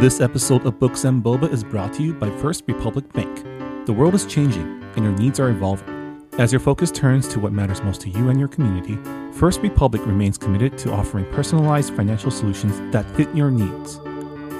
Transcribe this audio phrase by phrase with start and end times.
[0.00, 3.86] This episode of Books and Boba is brought to you by First Republic Bank.
[3.86, 6.22] The world is changing and your needs are evolving.
[6.36, 8.98] As your focus turns to what matters most to you and your community,
[9.32, 13.96] First Republic remains committed to offering personalized financial solutions that fit your needs.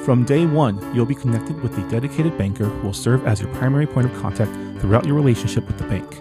[0.07, 3.53] From day one, you'll be connected with a dedicated banker who will serve as your
[3.57, 4.51] primary point of contact
[4.81, 6.19] throughout your relationship with the bank.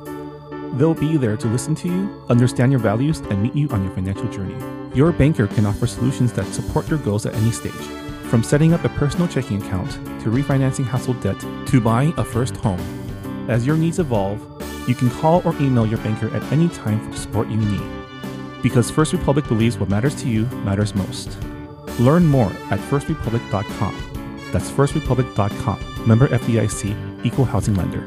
[0.78, 3.94] They'll be there to listen to you, understand your values, and meet you on your
[3.94, 4.58] financial journey.
[4.94, 8.84] Your banker can offer solutions that support your goals at any stage from setting up
[8.84, 12.80] a personal checking account, to refinancing household debt, to buying a first home.
[13.50, 14.42] As your needs evolve,
[14.88, 17.82] you can call or email your banker at any time for the support you need.
[18.62, 21.38] Because First Republic believes what matters to you matters most.
[22.00, 24.50] Learn more at firstrepublic.com.
[24.52, 26.08] That's firstrepublic.com.
[26.08, 28.06] Member FDIC, Equal Housing Lender.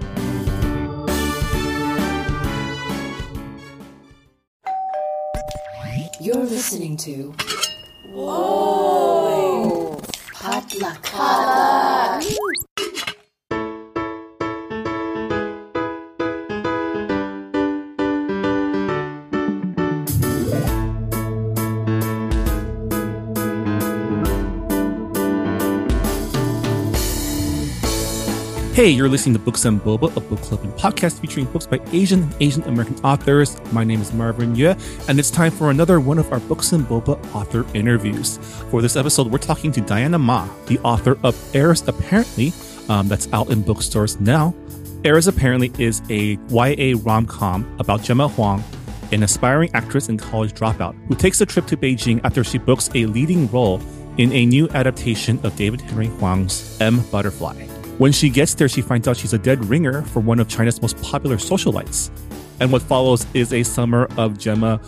[6.20, 7.34] You're listening to
[8.10, 8.77] Whoa!
[10.78, 11.02] Potluck.
[11.02, 12.47] Potluck.
[28.78, 31.80] Hey, you're listening to Books and Boba, a book club and podcast featuring books by
[31.90, 33.56] Asian and Asian American authors.
[33.72, 36.86] My name is Marvin Yueh, and it's time for another one of our Books and
[36.86, 38.38] Boba author interviews.
[38.70, 42.52] For this episode, we're talking to Diana Ma, the author of Heiress Apparently,
[42.88, 44.54] um, that's out in bookstores now.
[45.04, 48.62] Heiress Apparently is a YA rom com about Gemma Huang,
[49.10, 52.88] an aspiring actress and college dropout who takes a trip to Beijing after she books
[52.94, 53.80] a leading role
[54.18, 57.00] in a new adaptation of David Henry Hwang's M.
[57.10, 57.77] Butterfly.
[57.98, 60.80] When she gets there, she finds out she's a dead ringer for one of China's
[60.80, 62.10] most popular socialites.
[62.60, 64.80] And what follows is a summer of Gemma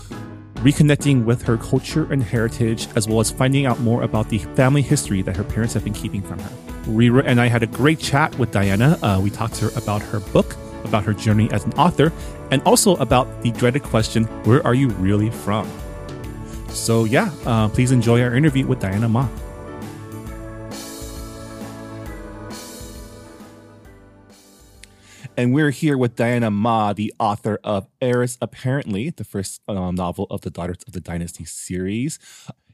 [0.56, 4.82] reconnecting with her culture and heritage, as well as finding out more about the family
[4.82, 6.50] history that her parents have been keeping from her.
[6.86, 8.96] Reera and I had a great chat with Diana.
[9.02, 12.12] Uh, we talked to her about her book, about her journey as an author,
[12.52, 15.68] and also about the dreaded question where are you really from?
[16.68, 19.28] So, yeah, uh, please enjoy our interview with Diana Ma.
[25.36, 30.26] And we're here with Diana Ma, the author of Heiress Apparently, the first um, novel
[30.30, 32.18] of the Daughters of the Dynasty series.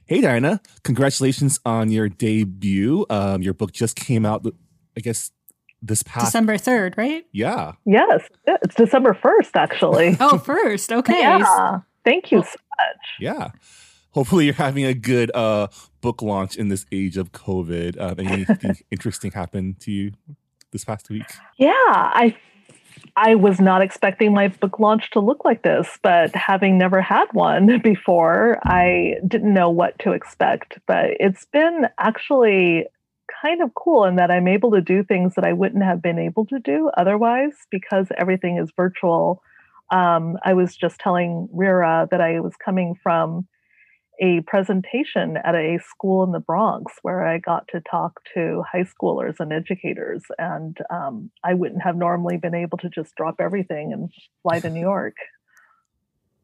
[0.06, 3.06] Hey, Diana, congratulations on your debut.
[3.11, 4.47] Um, your book just came out,
[4.97, 5.31] I guess,
[5.83, 7.25] this past December 3rd, right?
[7.33, 7.72] Yeah.
[7.84, 10.17] Yes, it's December 1st, actually.
[10.21, 10.93] oh, first.
[10.93, 11.21] Okay.
[11.21, 11.81] Yeah.
[12.05, 13.06] Thank you so much.
[13.21, 13.50] Yeah.
[14.12, 15.69] Hopefully, you're having a good uh,
[16.00, 18.00] book launch in this age of COVID.
[18.00, 20.12] Uh, anything interesting happened to you
[20.72, 21.27] this past week?
[21.59, 22.37] Yeah, I
[23.16, 27.27] I was not expecting my book launch to look like this, but having never had
[27.32, 30.78] one before, I didn't know what to expect.
[30.87, 32.87] But it's been actually
[33.43, 36.19] kind of cool in that I'm able to do things that I wouldn't have been
[36.19, 39.43] able to do otherwise because everything is virtual.
[39.91, 43.47] Um, I was just telling Reera that I was coming from
[44.21, 48.84] a presentation at a school in the Bronx where I got to talk to high
[48.84, 50.22] schoolers and educators.
[50.38, 54.10] And um, I wouldn't have normally been able to just drop everything and
[54.43, 55.16] fly to New York.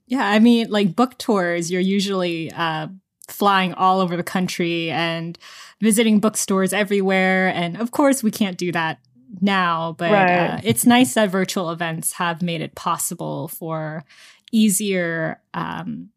[0.06, 2.88] Yeah, I mean, like book tours, you're usually uh,
[3.28, 5.38] flying all over the country and
[5.80, 7.48] visiting bookstores everywhere.
[7.48, 8.98] And of course, we can't do that
[9.40, 10.48] now, but right.
[10.48, 14.04] uh, it's nice that virtual events have made it possible for
[14.52, 16.10] easier um,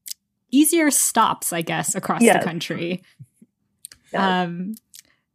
[0.55, 2.37] easier stops, I guess, across yes.
[2.37, 3.03] the country.
[4.11, 4.21] Yes.
[4.21, 4.75] Um,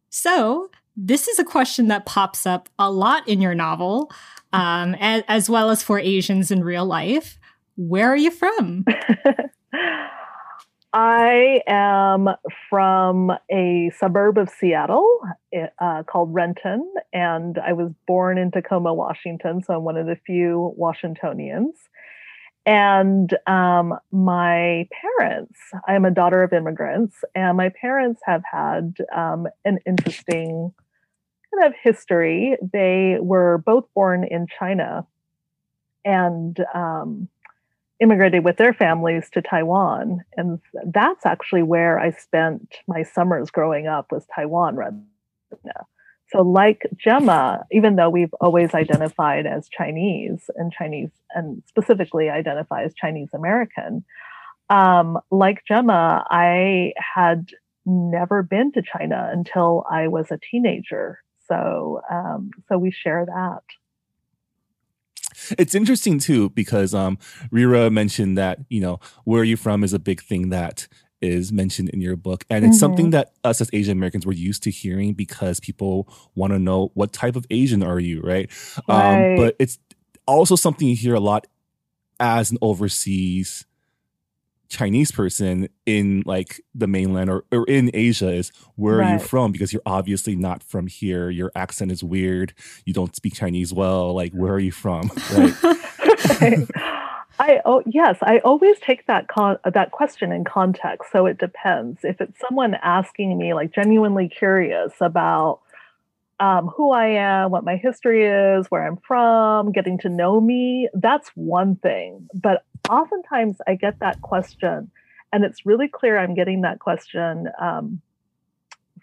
[0.09, 4.11] so this is a question that pops up a lot in your novel,
[4.53, 7.37] um, as, as well as for Asians in real life.
[7.77, 8.85] Where are you from?
[10.93, 12.27] I am
[12.69, 15.07] from a suburb of Seattle
[15.79, 19.63] uh, called Renton, and I was born in Tacoma, Washington.
[19.63, 21.75] So I'm one of the few Washingtonians.
[22.65, 28.97] And um, my parents, I am a daughter of immigrants, and my parents have had
[29.15, 30.71] um, an interesting
[31.51, 32.57] kind of history.
[32.61, 35.07] They were both born in China
[36.05, 37.29] and um,
[37.99, 40.21] immigrated with their families to Taiwan.
[40.37, 44.97] And that's actually where I spent my summers growing up was Taiwan rather
[46.31, 52.83] so, like Gemma, even though we've always identified as Chinese and Chinese, and specifically identify
[52.83, 54.05] as Chinese American,
[54.69, 57.49] um, like Gemma, I had
[57.85, 61.19] never been to China until I was a teenager.
[61.47, 63.63] So, um, so we share that.
[65.57, 67.17] It's interesting too because um,
[67.51, 70.87] Reera mentioned that you know where are you from is a big thing that
[71.21, 72.45] is mentioned in your book.
[72.49, 72.79] And it's mm-hmm.
[72.79, 76.91] something that us as Asian Americans were used to hearing because people want to know
[76.93, 78.49] what type of Asian are you, right?
[78.87, 79.31] right.
[79.31, 79.79] Um, but it's
[80.25, 81.47] also something you hear a lot
[82.19, 83.65] as an overseas
[84.69, 89.09] Chinese person in like the mainland or, or in Asia is where right.
[89.09, 89.51] are you from?
[89.51, 91.29] Because you're obviously not from here.
[91.29, 92.53] Your accent is weird.
[92.85, 94.15] You don't speak Chinese well.
[94.15, 95.11] Like, where are you from?
[95.33, 96.67] Right.
[97.39, 101.11] I oh yes, I always take that con- that question in context.
[101.11, 101.99] So it depends.
[102.03, 105.61] If it's someone asking me like genuinely curious about
[106.39, 110.89] um, who I am, what my history is, where I'm from, getting to know me,
[110.93, 112.27] that's one thing.
[112.33, 114.89] But oftentimes I get that question,
[115.31, 118.01] and it's really clear I'm getting that question um,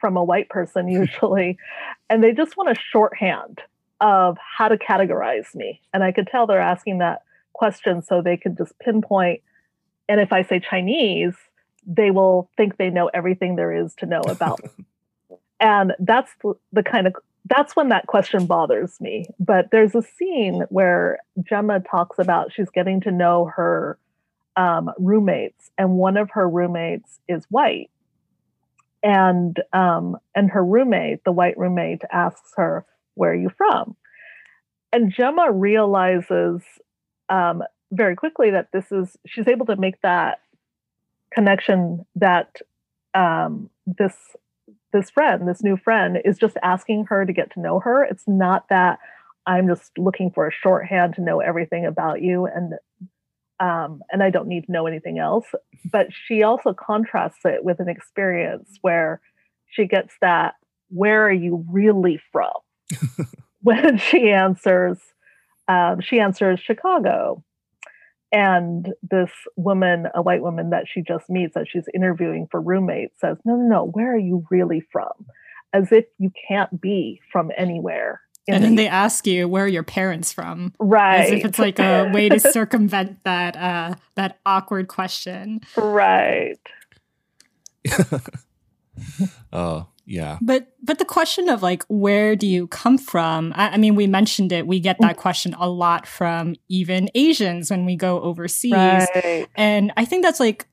[0.00, 1.58] from a white person usually,
[2.10, 3.60] and they just want a shorthand
[4.00, 5.80] of how to categorize me.
[5.92, 7.22] And I could tell they're asking that
[7.52, 9.42] question so they can just pinpoint.
[10.08, 11.34] And if I say Chinese,
[11.86, 14.60] they will think they know everything there is to know about.
[15.60, 16.30] and that's
[16.72, 17.14] the kind of
[17.48, 19.24] that's when that question bothers me.
[19.38, 23.98] But there's a scene where Gemma talks about she's getting to know her
[24.56, 27.90] um, roommates, and one of her roommates is white,
[29.02, 32.84] and um, and her roommate, the white roommate, asks her,
[33.14, 33.96] "Where are you from?"
[34.92, 36.62] And Gemma realizes
[37.28, 40.40] um, very quickly that this is she's able to make that
[41.32, 42.60] connection that
[43.14, 44.14] um, this
[44.92, 48.04] this friend, this new friend, is just asking her to get to know her.
[48.04, 48.98] It's not that
[49.46, 52.74] I'm just looking for a shorthand to know everything about you and
[53.60, 55.46] um, and I don't need to know anything else.
[55.90, 59.20] But she also contrasts it with an experience where
[59.66, 60.54] she gets that,
[60.90, 62.52] where are you really from?
[63.62, 64.98] when she answers,
[65.68, 67.44] um, she answers Chicago.
[68.30, 73.14] And this woman, a white woman that she just meets, that she's interviewing for roommates,
[73.20, 75.12] says, No, no, no, where are you really from?
[75.72, 78.20] As if you can't be from anywhere.
[78.46, 81.20] And then the- they ask you where are your parents from, right?
[81.20, 86.58] As if it's like a way to circumvent that uh, that awkward question, right?
[89.52, 93.76] oh, yeah but but the question of like where do you come from I, I,
[93.76, 95.18] mean we mentioned it we get that mm.
[95.18, 99.46] question a lot from even asians when we go overseas right.
[99.54, 100.66] and i think that's like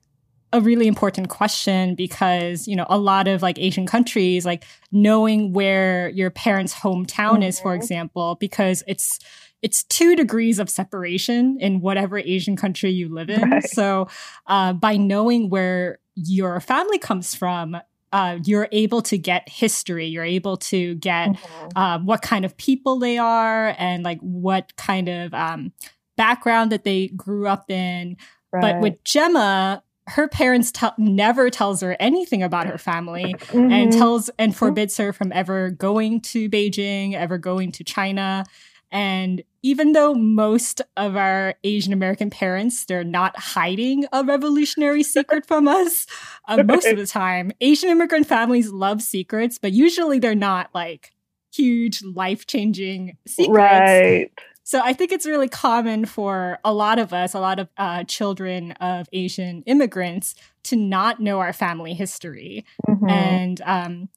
[0.52, 5.52] a really important question because you know a lot of like asian countries like knowing
[5.52, 7.42] where your parents hometown mm-hmm.
[7.42, 7.82] is for mm-hmm.
[7.82, 9.18] example because it's
[9.60, 13.64] it's two degrees of separation in whatever asian country you live in right.
[13.64, 14.08] so
[14.46, 17.76] uh, by knowing where your family comes from
[18.12, 20.06] uh, you're able to get history.
[20.06, 21.78] You're able to get mm-hmm.
[21.78, 25.72] um, what kind of people they are and like what kind of um,
[26.16, 28.16] background that they grew up in.
[28.52, 28.60] Right.
[28.60, 33.72] But with Gemma, her parents never tells her anything about her family mm-hmm.
[33.72, 34.58] and tells and mm-hmm.
[34.58, 38.44] forbids her from ever going to Beijing, ever going to China.
[38.90, 45.46] And even though most of our Asian American parents, they're not hiding a revolutionary secret
[45.46, 46.06] from us,
[46.46, 51.12] uh, most of the time, Asian immigrant families love secrets, but usually they're not like
[51.52, 53.56] huge life changing secrets.
[53.56, 54.30] Right.
[54.62, 58.02] So I think it's really common for a lot of us, a lot of uh,
[58.02, 60.34] children of Asian immigrants,
[60.64, 62.64] to not know our family history.
[62.88, 63.08] Mm-hmm.
[63.08, 64.08] And um,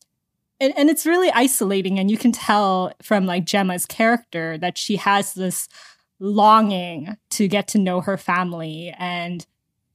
[0.59, 4.97] and, and it's really isolating and you can tell from like gemma's character that she
[4.97, 5.67] has this
[6.19, 9.45] longing to get to know her family and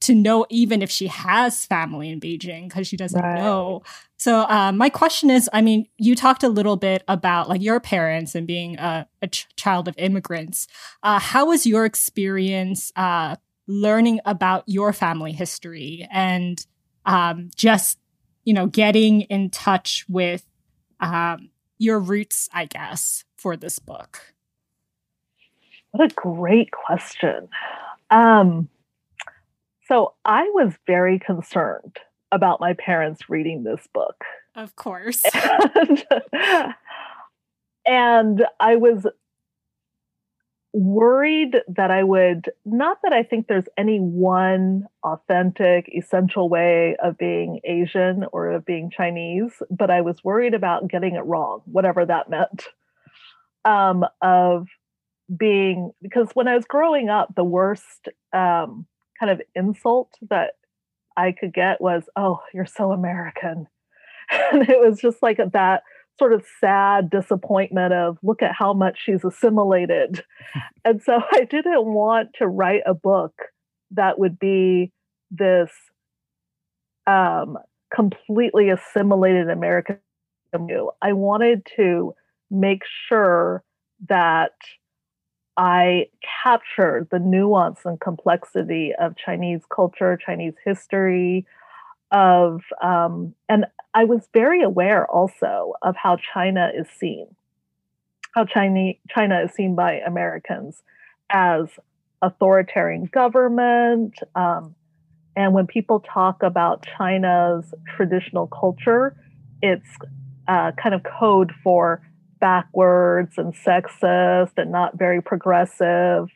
[0.01, 3.35] to know even if she has family in beijing because she doesn't right.
[3.35, 3.81] know
[4.17, 7.79] so um, my question is i mean you talked a little bit about like your
[7.79, 10.67] parents and being a, a ch- child of immigrants
[11.03, 13.35] uh, how was your experience uh,
[13.67, 16.65] learning about your family history and
[17.05, 17.99] um, just
[18.43, 20.43] you know getting in touch with
[20.99, 24.33] um, your roots, I guess, for this book?
[25.91, 27.47] What a great question.
[28.09, 28.69] Um,
[29.87, 31.97] so I was very concerned
[32.31, 34.23] about my parents reading this book.
[34.55, 35.23] Of course.
[35.73, 36.03] And,
[37.87, 39.05] and I was
[40.75, 47.17] worried that I would, not that I think there's any one authentic, essential way of
[47.17, 52.05] being Asian or of being Chinese, but I was worried about getting it wrong, whatever
[52.05, 52.65] that meant.
[53.63, 54.67] Um, of
[55.35, 58.85] being, because when I was growing up, the worst um,
[59.17, 60.55] kind of insult that
[61.15, 63.67] I could get was, oh, you're so American.
[64.51, 65.83] And it was just like that
[66.17, 70.23] sort of sad disappointment of look at how much she's assimilated.
[70.85, 73.33] and so I didn't want to write a book
[73.91, 74.91] that would be
[75.31, 75.71] this
[77.07, 77.57] um,
[77.93, 79.99] completely assimilated American
[80.53, 80.91] view.
[81.01, 82.13] I wanted to
[82.49, 83.63] make sure
[84.07, 84.53] that
[85.57, 86.07] I
[86.43, 91.45] captured the nuance and complexity of Chinese culture, Chinese history,
[92.11, 97.27] of um, and I was very aware also of how China is seen,
[98.33, 100.83] how China China is seen by Americans
[101.29, 101.67] as
[102.21, 104.17] authoritarian government.
[104.35, 104.75] Um,
[105.35, 109.15] and when people talk about China's traditional culture,
[109.61, 109.87] it's
[110.47, 112.01] uh, kind of code for
[112.39, 116.29] backwards and sexist and not very progressive.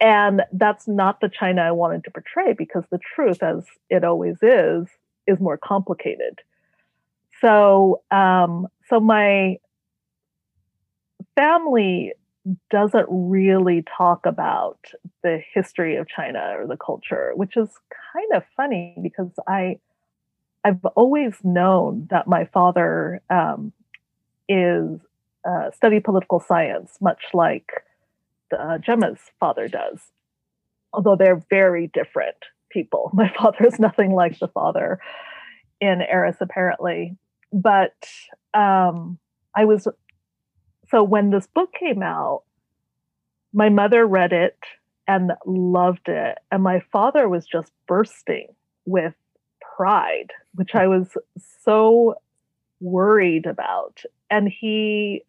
[0.00, 4.36] And that's not the China I wanted to portray because the truth, as it always
[4.42, 4.86] is,
[5.26, 6.40] is more complicated.
[7.40, 9.58] So, um, so my
[11.36, 12.12] family
[12.70, 14.78] doesn't really talk about
[15.22, 17.68] the history of China or the culture, which is
[18.12, 19.78] kind of funny because I
[20.64, 23.72] I've always known that my father um,
[24.48, 25.00] is
[25.48, 27.84] uh, study political science, much like
[28.52, 30.00] uh, Gemma's father does,
[30.92, 32.36] although they're very different
[32.70, 33.10] people.
[33.14, 35.00] My father is nothing like the father
[35.80, 37.16] in Heiress, apparently.
[37.52, 37.94] But
[38.54, 39.18] um,
[39.56, 39.88] I was
[40.90, 42.42] so when this book came out,
[43.52, 44.58] my mother read it
[45.06, 48.48] and loved it, and my father was just bursting
[48.86, 49.14] with
[49.76, 51.16] pride, which I was
[51.64, 52.16] so
[52.80, 54.02] worried about.
[54.30, 55.24] And he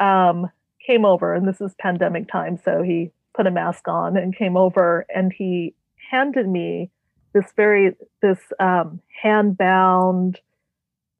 [0.00, 0.50] um,
[0.86, 4.56] came over, and this is pandemic time, so he put a mask on and came
[4.56, 5.74] over, and he
[6.10, 6.90] handed me
[7.32, 10.40] this very this um, hand bound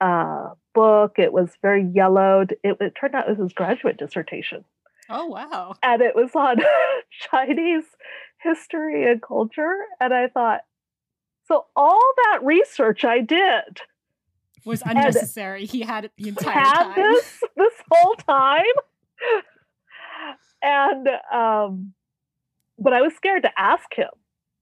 [0.00, 1.14] uh, book.
[1.18, 2.56] It was very yellowed.
[2.62, 4.64] It, it turned out it was his graduate dissertation.
[5.10, 5.74] Oh wow!
[5.82, 6.56] And it was on
[7.30, 7.84] Chinese
[8.42, 10.60] history and culture, and I thought,
[11.46, 13.80] so all that research I did
[14.64, 15.66] was unnecessary.
[15.66, 16.94] he had it the entire had time.
[16.96, 18.62] this this whole time,
[20.64, 21.92] and um,
[22.78, 24.08] but I was scared to ask him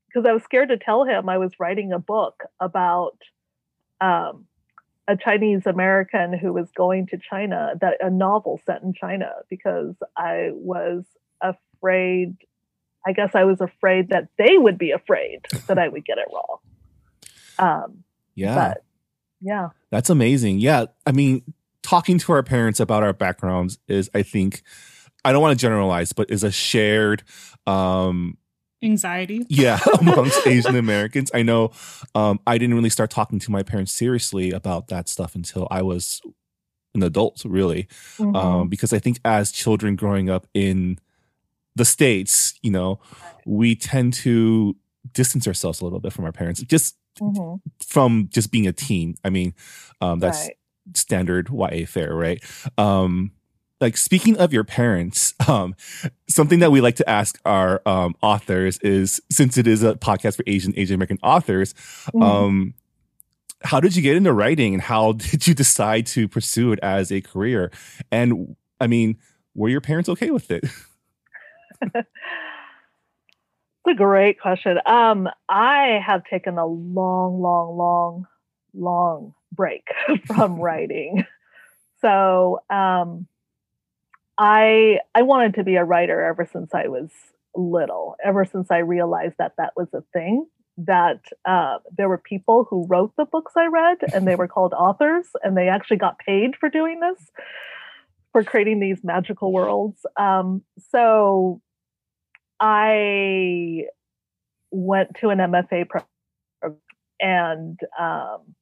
[0.09, 3.17] because I was scared to tell him I was writing a book about
[4.01, 4.47] um,
[5.09, 9.95] a Chinese American who was going to China, that a novel set in China, because
[10.17, 11.05] I was
[11.41, 12.37] afraid.
[13.07, 16.29] I guess I was afraid that they would be afraid that I would get it
[16.33, 16.59] wrong.
[17.59, 18.05] Um,
[18.35, 18.55] Yeah.
[18.55, 18.85] but
[19.41, 20.59] yeah, That's amazing.
[20.61, 20.87] Yeah.
[21.05, 21.43] I mean,
[21.83, 24.63] talking to our parents about our backgrounds is, I think,
[25.25, 27.23] I don't want to generalize, but is a shared,
[27.67, 28.37] um,
[28.83, 29.47] Anxiety.
[29.49, 31.31] yeah, amongst Asian Americans.
[31.33, 31.71] I know
[32.14, 35.83] um, I didn't really start talking to my parents seriously about that stuff until I
[35.83, 36.21] was
[36.95, 37.88] an adult, really.
[38.19, 38.37] Mhm.
[38.37, 40.99] Um, because I think as children growing up in
[41.76, 42.99] the States, you know,
[43.47, 44.76] we tend to
[45.14, 47.61] distance ourselves a little bit from our parents, just Mhm.
[47.87, 49.14] from just being a teen.
[49.25, 49.55] I mean,
[50.00, 50.57] um, that's Right.
[50.95, 52.43] standard YA fare, right?
[52.76, 53.31] Um,
[53.83, 55.75] like speaking of your parents, um,
[56.29, 60.37] something that we like to ask our um, authors is since it is a podcast
[60.37, 61.75] for Asian Asian American authors,
[62.15, 62.23] Mhm.
[62.23, 62.75] um,
[63.65, 67.12] how did you get into writing and how did you decide to pursue it as
[67.12, 67.71] a career?
[68.11, 69.19] And I mean,
[69.55, 70.65] were your parents okay with it?
[73.85, 74.79] It's a great question.
[74.87, 78.27] Um, I have taken a long, long, long,
[78.73, 79.89] long break
[80.27, 81.25] from writing.
[82.01, 83.27] So um,
[84.43, 87.11] I I wanted to be a writer ever since I was
[87.55, 88.17] little.
[88.25, 90.47] Ever since I realized that that was a thing.
[90.79, 94.73] That uh, there were people who wrote the books I read, and they were called
[94.73, 97.31] authors, and they actually got paid for doing this,
[98.33, 100.05] for creating these magical worlds.
[100.19, 101.61] Um, so
[102.59, 103.83] I
[104.73, 106.81] went to an MFA program
[107.21, 108.57] and um,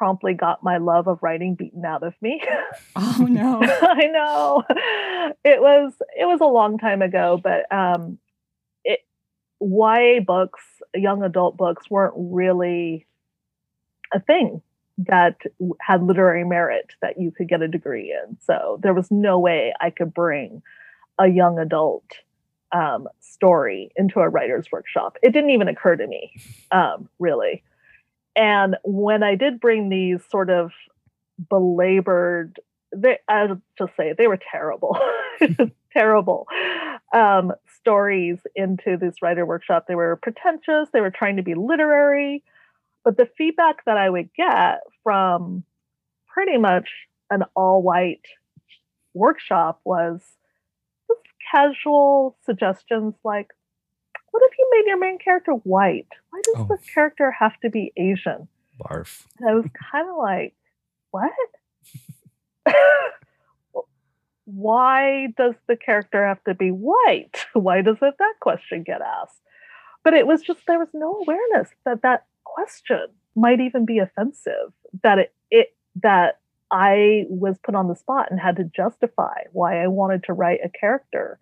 [0.00, 2.42] promptly got my love of writing beaten out of me.
[2.96, 3.60] Oh no.
[3.62, 4.62] I know
[5.44, 8.18] it was it was a long time ago, but um,
[8.82, 9.00] it
[9.60, 10.62] YA books,
[10.94, 13.06] young adult books, weren't really
[14.14, 14.62] a thing
[14.96, 15.36] that
[15.80, 18.38] had literary merit that you could get a degree in.
[18.40, 20.62] So there was no way I could bring
[21.18, 22.04] a young adult
[22.72, 25.18] um, story into a writer's workshop.
[25.22, 26.32] It didn't even occur to me,
[26.72, 27.62] um, really.
[28.36, 30.70] And when I did bring these sort of
[31.48, 32.60] belabored,
[32.94, 34.98] they, I'll just say they were terrible,
[35.92, 36.46] terrible
[37.12, 39.86] um, stories into this writer workshop.
[39.86, 40.88] They were pretentious.
[40.92, 42.42] They were trying to be literary.
[43.04, 45.64] But the feedback that I would get from
[46.28, 46.88] pretty much
[47.30, 48.26] an all white
[49.14, 50.20] workshop was
[51.08, 51.20] just
[51.52, 53.48] casual suggestions like,
[54.30, 56.06] what if you made your main character white?
[56.30, 56.64] Why does Oh.
[56.70, 58.48] this character have to be Asian?
[58.78, 59.26] Barf.
[59.38, 60.54] And I was kind of like,
[61.10, 61.32] what?
[64.44, 67.46] Why does the character have to be white?
[67.52, 69.40] Why doesn't that question get asked?
[70.02, 73.06] But it was just, there was no awareness that that question
[73.36, 74.72] might even be offensive,
[75.02, 75.68] that it, it
[76.02, 80.32] that I was put on the spot and had to justify why I wanted to
[80.32, 81.38] write a character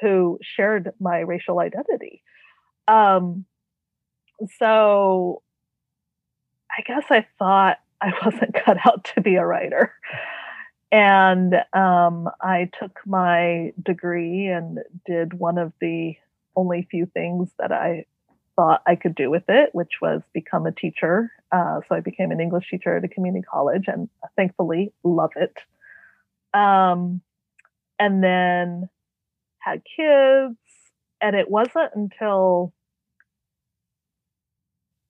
[0.00, 2.22] who shared my racial identity.
[2.88, 3.44] Um,
[4.58, 5.42] so
[6.70, 9.92] I guess I thought I wasn't cut out to be a writer.
[10.92, 16.14] And um, I took my degree and did one of the
[16.54, 18.06] only few things that I
[18.54, 21.30] thought I could do with it, which was become a teacher.
[21.52, 25.54] Uh, so I became an English teacher at a community college and thankfully love it.
[26.58, 27.20] Um,
[27.98, 28.88] and then
[29.66, 30.56] had kids.
[31.20, 32.72] And it wasn't until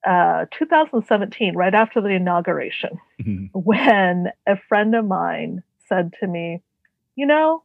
[0.07, 3.51] uh, 2017, right after the inauguration, Mhm.
[3.53, 6.63] when a friend of mine said to me,
[7.17, 7.63] You know,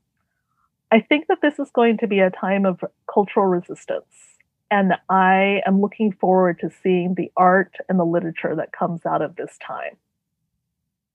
[0.91, 2.83] I think that this is going to be a time of
[3.13, 4.37] cultural resistance.
[4.71, 9.21] And I am looking forward to seeing the art and the literature that comes out
[9.21, 9.97] of this time,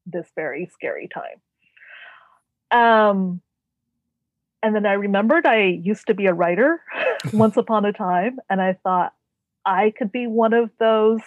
[0.04, 1.40] this very scary time.
[2.70, 3.40] Um,
[4.62, 6.82] and then I remembered I used to be a writer
[7.32, 9.12] once upon a time, and I thought
[9.64, 11.20] I could be one of those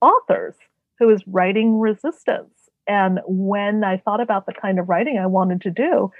[0.00, 0.54] authors
[0.98, 2.50] who is writing resistance.
[2.86, 6.10] And when I thought about the kind of writing I wanted to do,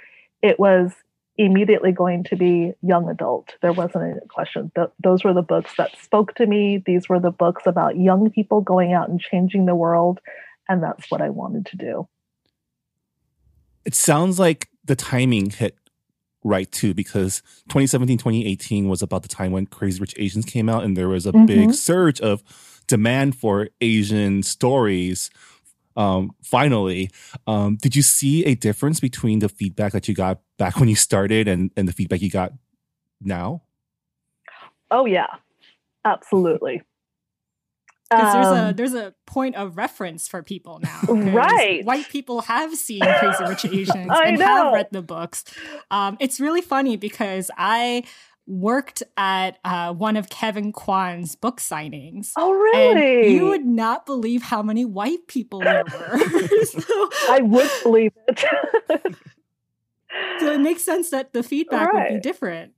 [0.41, 0.91] it was
[1.37, 3.55] immediately going to be young adult.
[3.61, 4.71] There wasn't any question.
[4.75, 6.83] Th- those were the books that spoke to me.
[6.85, 10.19] These were the books about young people going out and changing the world.
[10.67, 12.07] And that's what I wanted to do.
[13.85, 15.77] It sounds like the timing hit
[16.43, 20.83] right too, because 2017, 2018 was about the time when Crazy Rich Asians came out,
[20.83, 21.75] and there was a big Mhm.
[21.75, 22.43] surge of
[22.87, 25.29] demand for Asian stories.
[25.95, 27.09] Um, finally,
[27.45, 30.95] um, did you see a difference between the feedback that you got back when you
[30.95, 32.53] started and, and the feedback you got
[33.19, 33.63] now?
[34.91, 35.27] Oh, yeah,
[36.05, 36.81] absolutely.
[38.09, 41.85] Because there's a Um, there's a point of reference for people now, Right.
[41.85, 44.45] White people have seen Crazy Rich Asians and know.
[44.45, 45.43] have read the books.
[45.91, 48.03] Um, it's really funny because I
[48.47, 52.31] worked at uh, one of Kevin Kwan's book signings.
[52.35, 53.35] oh, And really?
[53.35, 56.19] you would not believe how many white people there were.
[56.65, 59.15] so, I would believe it.
[60.39, 62.73] so it makes sense that the feedback would be different.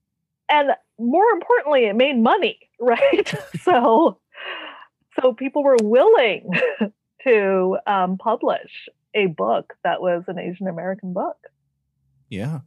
[0.49, 3.33] and more importantly, it made money, right?
[3.61, 4.19] so,
[5.21, 6.49] so people were willing
[7.23, 11.37] to um, publish a book that was an Asian American book.
[12.29, 12.59] Yeah.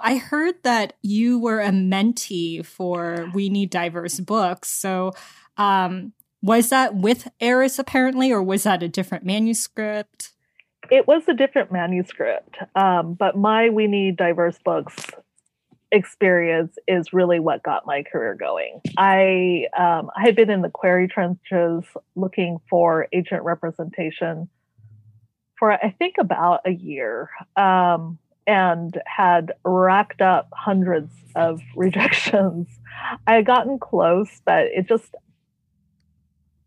[0.00, 4.68] I heard that you were a mentee for We Need Diverse Books.
[4.68, 5.12] So,
[5.56, 10.32] um, was that with Heiress apparently, or was that a different manuscript?
[10.90, 14.96] It was a different manuscript, um, but my We Need Diverse Books
[15.92, 18.80] experience is really what got my career going.
[18.96, 21.84] I um, I had been in the query trenches
[22.16, 24.48] looking for agent representation
[25.58, 32.66] for I think about a year, um, and had racked up hundreds of rejections.
[33.26, 35.14] I had gotten close, but it just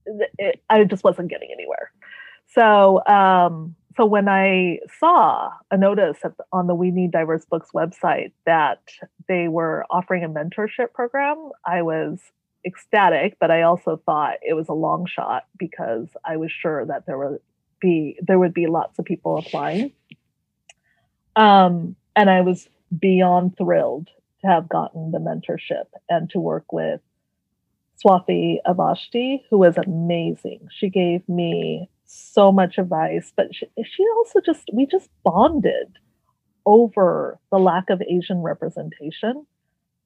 [0.05, 1.91] it, I just wasn't getting anywhere.
[2.53, 6.17] So um, so when I saw a notice
[6.51, 8.81] on the We Need Diverse Books website that
[9.27, 12.19] they were offering a mentorship program, I was
[12.65, 17.05] ecstatic, but I also thought it was a long shot because I was sure that
[17.05, 17.39] there would
[17.79, 19.93] be there would be lots of people applying.
[21.35, 24.09] Um, and I was beyond thrilled
[24.41, 27.01] to have gotten the mentorship and to work with
[28.03, 30.67] Swati Avasthi, who was amazing.
[30.71, 35.97] She gave me so much advice, but she, she also just, we just bonded
[36.65, 39.45] over the lack of Asian representation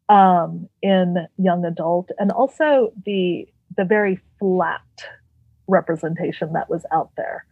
[0.10, 4.82] um, in young adult and also the, the very flat
[5.68, 7.46] representation that was out there.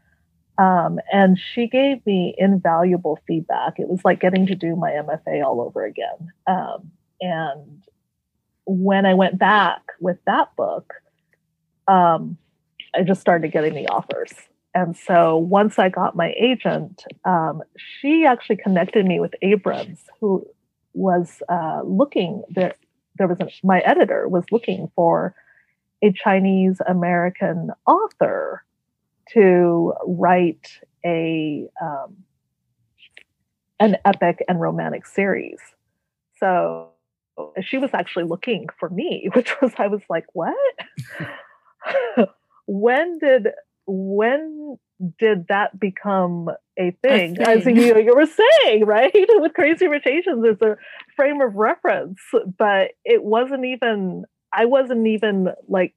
[0.57, 3.79] Um, and she gave me invaluable feedback.
[3.79, 6.31] It was like getting to do my MFA all over again.
[6.47, 7.83] Um, and
[8.65, 10.93] when I went back with that book,
[11.87, 12.37] um,
[12.95, 14.33] I just started getting the offers.
[14.73, 20.45] And so once I got my agent, um, she actually connected me with Abrams, who
[20.93, 22.75] was uh, looking there.
[23.17, 25.33] There was a, my editor was looking for
[26.03, 28.63] a Chinese American author
[29.33, 32.17] to write a um,
[33.79, 35.59] an epic and romantic series.
[36.39, 36.89] So
[37.61, 40.55] she was actually looking for me, which was I was like, what?
[42.67, 43.47] when did
[43.87, 44.77] when
[45.19, 47.35] did that become a thing?
[47.35, 47.41] thing.
[47.41, 49.11] As you, you were saying, right?
[49.13, 50.77] With Crazy Rich Asians, there's a
[51.15, 52.19] frame of reference,
[52.57, 55.93] but it wasn't even, I wasn't even like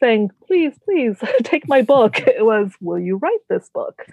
[0.00, 2.18] saying, please, please take my book.
[2.26, 4.06] It was, will you write this book?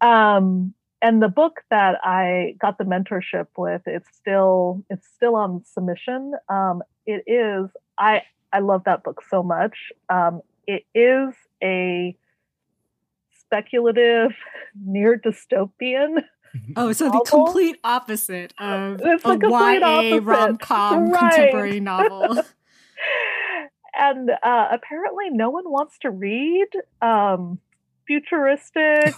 [0.00, 5.64] Um, and the book that I got the mentorship with, it's still, it's still on
[5.64, 6.32] submission.
[6.48, 7.68] Um, it is,
[7.98, 9.76] I, I love that book so much.
[10.08, 10.42] Um,
[10.72, 12.16] it is a
[13.40, 14.30] speculative,
[14.84, 16.22] near dystopian.
[16.76, 21.18] Oh, so the complete opposite of It's a the complete YA rom com Right.
[21.20, 22.36] contemporary novel.
[23.94, 26.68] and uh, apparently, no one wants to read
[27.00, 27.58] um,
[28.06, 29.14] futuristic,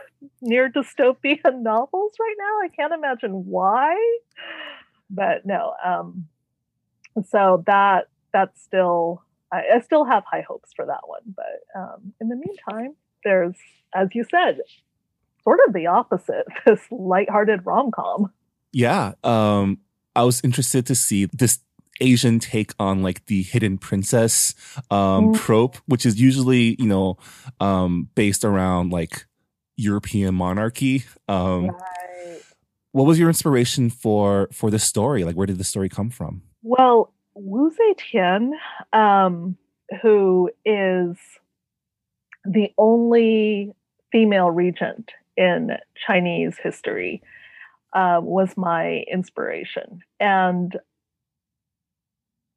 [0.40, 2.64] near dystopian novels right now.
[2.64, 3.96] I can't imagine why,
[5.10, 5.74] but no.
[5.84, 6.28] Um,
[7.28, 11.22] so that that's still I, I still have high hopes for that one.
[11.36, 13.54] But um, in the meantime, there's
[13.94, 14.60] as you said,
[15.44, 16.46] sort of the opposite.
[16.66, 18.32] This lighthearted rom com.
[18.72, 19.12] Yeah.
[19.22, 19.78] Um,
[20.16, 21.58] I was interested to see this
[22.00, 24.54] Asian take on like the hidden princess
[24.90, 25.36] um Mm.
[25.36, 27.16] trope, which is usually, you know,
[27.60, 29.26] um based around like
[29.76, 31.04] European monarchy.
[31.28, 32.40] Um Right.
[32.92, 35.22] what was your inspiration for for this story?
[35.24, 36.42] Like where did the story come from?
[36.62, 38.52] Well, Wu Zetian,
[38.92, 39.56] um,
[40.02, 41.16] who is
[42.44, 43.72] the only
[44.10, 47.22] female regent in Chinese history,
[47.94, 50.76] uh, was my inspiration, and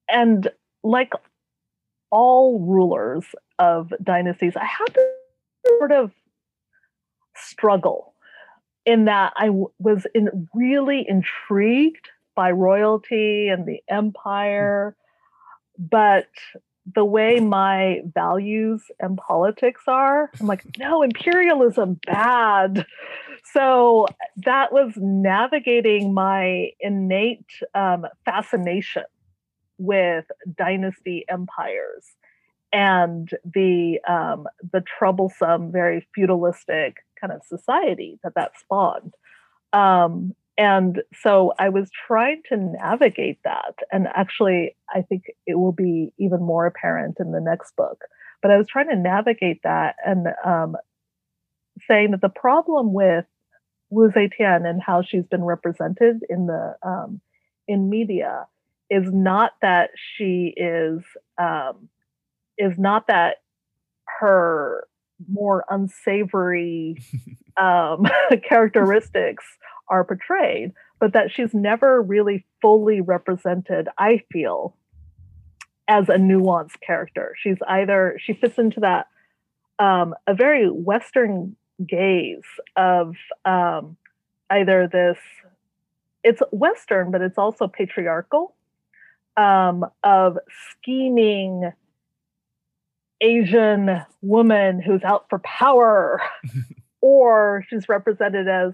[0.10, 0.50] and
[0.84, 1.14] like
[2.12, 3.26] all rulers
[3.60, 5.10] of dynasties, I had to
[5.80, 6.12] sort of
[7.36, 8.14] struggle
[8.86, 14.96] in that I was in really intrigued by royalty and the empire,
[15.78, 16.28] but
[16.94, 22.86] the way my values and politics are, I'm like, no, imperialism bad.
[23.54, 29.06] So that was navigating my innate um, fascination
[29.78, 30.26] with
[30.58, 32.06] dynasty empires
[32.72, 39.14] and the um, the troublesome, very feudalistic kind of society that that spawned.
[39.72, 43.76] Um, and so I was trying to navigate that.
[43.92, 48.02] And actually, I think it will be even more apparent in the next book.
[48.42, 50.76] But I was trying to navigate that and um,
[51.90, 53.26] saying that the problem with
[53.90, 57.20] Wu Zetian and how she's been represented in the um,
[57.68, 58.48] in media
[58.90, 61.02] is not that she is
[61.38, 61.90] um,
[62.58, 63.38] is not that
[64.20, 64.88] her
[65.30, 66.98] more unsavory
[67.60, 68.06] um,
[68.48, 69.44] characteristics
[69.88, 74.76] are portrayed, but that she's never really fully represented, I feel,
[75.88, 77.36] as a nuanced character.
[77.42, 79.08] She's either, she fits into that,
[79.78, 82.44] um, a very Western gaze
[82.76, 83.98] of um,
[84.50, 85.18] either this,
[86.24, 88.56] it's Western, but it's also patriarchal,
[89.38, 90.38] um, of
[90.72, 91.72] scheming
[93.22, 96.22] Asian woman who's out for power,
[97.02, 98.74] or she's represented as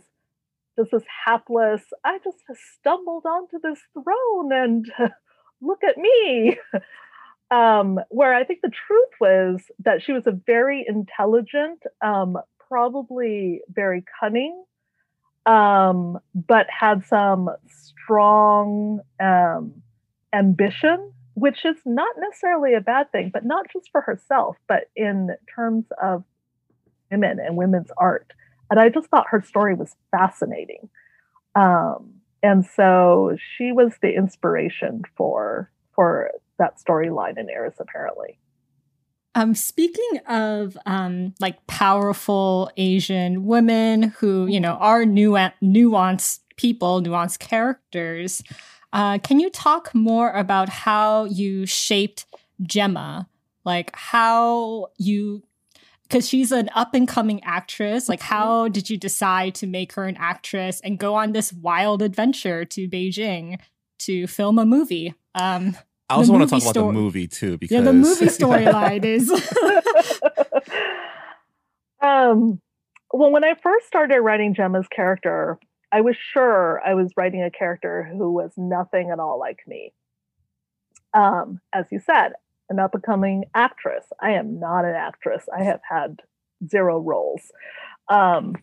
[0.89, 2.37] this hapless, I just
[2.79, 4.85] stumbled onto this throne and
[5.61, 6.57] look at me.
[7.51, 12.37] Um, where I think the truth was that she was a very intelligent, um,
[12.69, 14.63] probably very cunning,
[15.45, 19.81] um, but had some strong um,
[20.33, 25.31] ambition, which is not necessarily a bad thing, but not just for herself, but in
[25.53, 26.23] terms of
[27.11, 28.31] women and women's art
[28.71, 30.89] and I just thought her story was fascinating.
[31.55, 38.39] Um, and so she was the inspiration for for that storyline in Heiress, apparently.
[39.35, 47.01] Um, speaking of um, like powerful Asian women who you know are nu- nuanced people,
[47.01, 48.41] nuanced characters,
[48.93, 52.25] uh, can you talk more about how you shaped
[52.61, 53.27] Gemma?
[53.63, 55.43] Like how you
[56.11, 58.09] because she's an up and coming actress.
[58.09, 62.01] Like, how did you decide to make her an actress and go on this wild
[62.01, 63.59] adventure to Beijing
[63.99, 65.13] to film a movie?
[65.35, 65.77] Um,
[66.09, 69.05] I also want to movie talk about the movie too because yeah, the movie storyline
[69.05, 69.29] is.
[72.01, 72.59] um,
[73.13, 75.59] well, when I first started writing Gemma's character,
[75.93, 79.93] I was sure I was writing a character who was nothing at all like me.
[81.13, 82.33] Um, as you said,
[82.71, 84.05] an up and coming actress.
[84.19, 85.45] I am not an actress.
[85.55, 86.21] I have had
[86.67, 87.51] zero roles.
[88.09, 88.55] Um,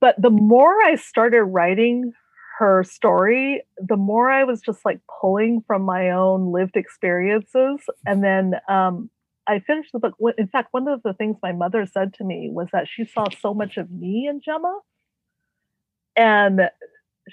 [0.00, 2.12] but the more I started writing
[2.58, 7.80] her story, the more I was just like pulling from my own lived experiences.
[8.06, 9.08] And then um,
[9.46, 10.14] I finished the book.
[10.36, 13.26] In fact, one of the things my mother said to me was that she saw
[13.40, 14.80] so much of me in Gemma.
[16.16, 16.60] And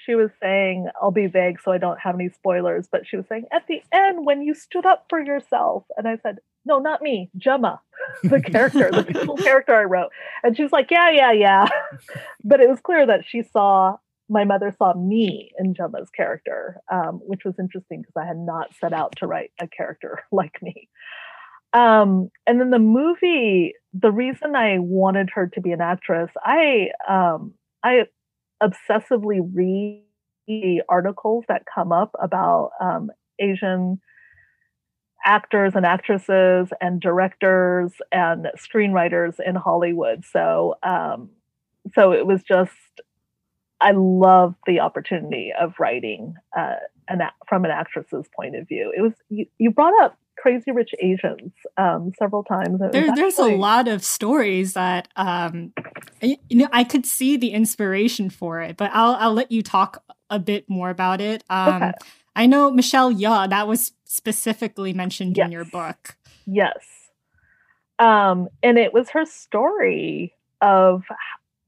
[0.06, 3.26] she was saying, I'll be vague so I don't have any spoilers, but she was
[3.28, 5.84] saying, at the end, when you stood up for yourself.
[5.98, 7.82] And I said, no, not me, Gemma,
[8.24, 10.12] the character, the fictional character I wrote.
[10.44, 11.68] And she was like, yeah, yeah, yeah.
[12.44, 13.98] but it was clear that she saw,
[14.30, 18.74] my mother saw me in Gemma's character, um, which was interesting because I had not
[18.80, 20.90] set out to write a character like me.
[21.74, 26.90] Um, and then the movie, the reason I wanted her to be an actress, I
[27.08, 28.06] um, I
[28.62, 30.04] obsessively read
[30.48, 34.00] the articles that come up about um, Asian
[35.26, 40.24] actors and actresses and directors and screenwriters in Hollywood.
[40.26, 41.30] So, um,
[41.94, 42.72] so it was just,
[43.82, 46.76] I love the opportunity of writing uh,
[47.10, 48.94] an, from an actress's point of view.
[48.96, 52.80] It was you, you brought up Crazy Rich Asians um, several times.
[52.80, 53.16] There, actually...
[53.16, 55.74] There's a lot of stories that um,
[56.22, 60.04] you know I could see the inspiration for it, but I'll I'll let you talk
[60.30, 61.44] a bit more about it.
[61.50, 61.92] Um, okay.
[62.36, 65.46] I know Michelle Yeoh that was specifically mentioned yes.
[65.46, 66.16] in your book.
[66.46, 66.86] Yes,
[68.00, 71.04] um, and it was her story of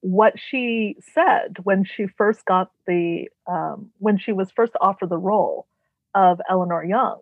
[0.02, 5.18] what she said when she first got the um, when she was first offered the
[5.18, 5.68] role
[6.16, 7.20] of Eleanor Young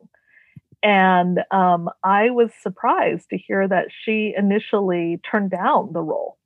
[0.83, 6.37] and um, I was surprised to hear that she initially turned down the role.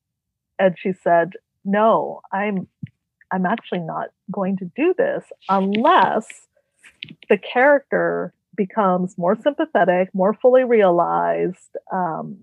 [0.57, 1.33] And she said,
[1.65, 2.67] "No, I'm
[3.31, 6.27] I'm actually not going to do this unless
[7.29, 12.37] the character becomes more sympathetic, more fully realized, um,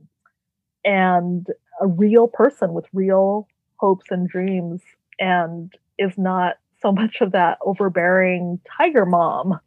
[0.85, 1.47] and
[1.81, 3.47] a real person with real
[3.77, 4.83] hopes and dreams,
[5.21, 9.61] and is not so much of that overbearing tiger mom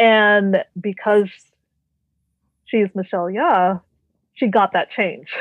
[0.00, 1.28] and because
[2.64, 3.82] she's Michelle Yeoh,
[4.34, 5.28] she got that change.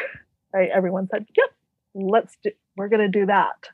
[0.51, 0.71] Right?
[0.75, 1.49] Everyone said, "Yep,
[1.93, 2.49] let's do.
[2.75, 3.69] We're going to do that."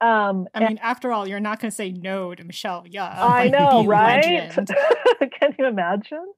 [0.00, 3.14] Um, I mean, after all, you're not going to say no to Michelle Yeoh.
[3.14, 4.50] I know, right?
[5.38, 6.32] Can you imagine?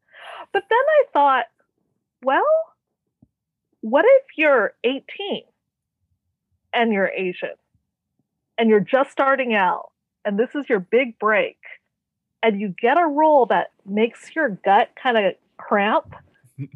[0.52, 1.44] But then I thought,
[2.24, 2.42] well,
[3.80, 5.04] what if you're 18
[6.72, 7.54] and you're Asian
[8.58, 9.92] and you're just starting out
[10.24, 11.58] and this is your big break
[12.44, 16.14] and you get a role that makes your gut kind of cramp,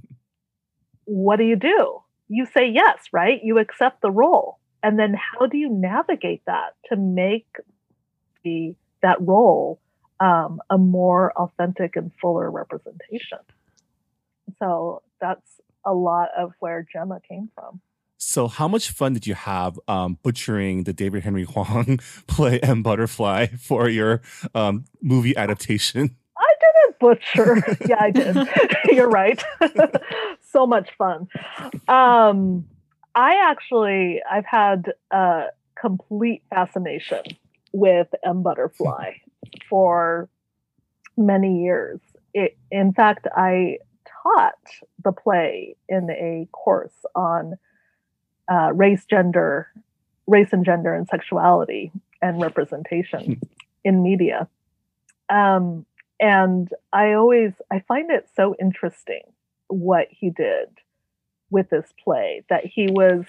[1.05, 2.01] what do you do?
[2.29, 3.39] You say yes, right?
[3.45, 4.59] You accept the role.
[4.83, 7.47] And then how do you navigate that to make
[8.45, 9.81] the that role
[10.21, 13.39] um, a more authentic and fuller representation?
[14.59, 17.81] So that's a lot of where Gemma came from.
[18.21, 22.83] So, how much fun did you have um, butchering the David Henry Hwang play M
[22.83, 24.23] Butterfly for your
[24.57, 26.17] um, movie adaptation?
[26.37, 27.77] I didn't butcher.
[27.89, 28.37] yeah, I did.
[28.97, 29.43] You're right.
[30.51, 31.29] so much fun.
[31.87, 32.67] Um,
[33.15, 35.47] I actually, I've had a
[35.81, 37.23] complete fascination
[37.73, 39.13] with M Butterfly
[39.71, 40.29] for
[41.17, 42.01] many years.
[42.35, 43.79] It, in fact, I
[44.23, 44.59] taught
[45.05, 47.57] the play in a course on
[48.51, 49.69] uh, race, gender,
[50.27, 53.33] race and gender and sexuality and representation hmm.
[53.85, 54.49] in media.
[55.29, 55.85] Um,
[56.21, 59.23] and I always I find it so interesting
[59.69, 60.69] what he did
[61.51, 63.25] with this play that he was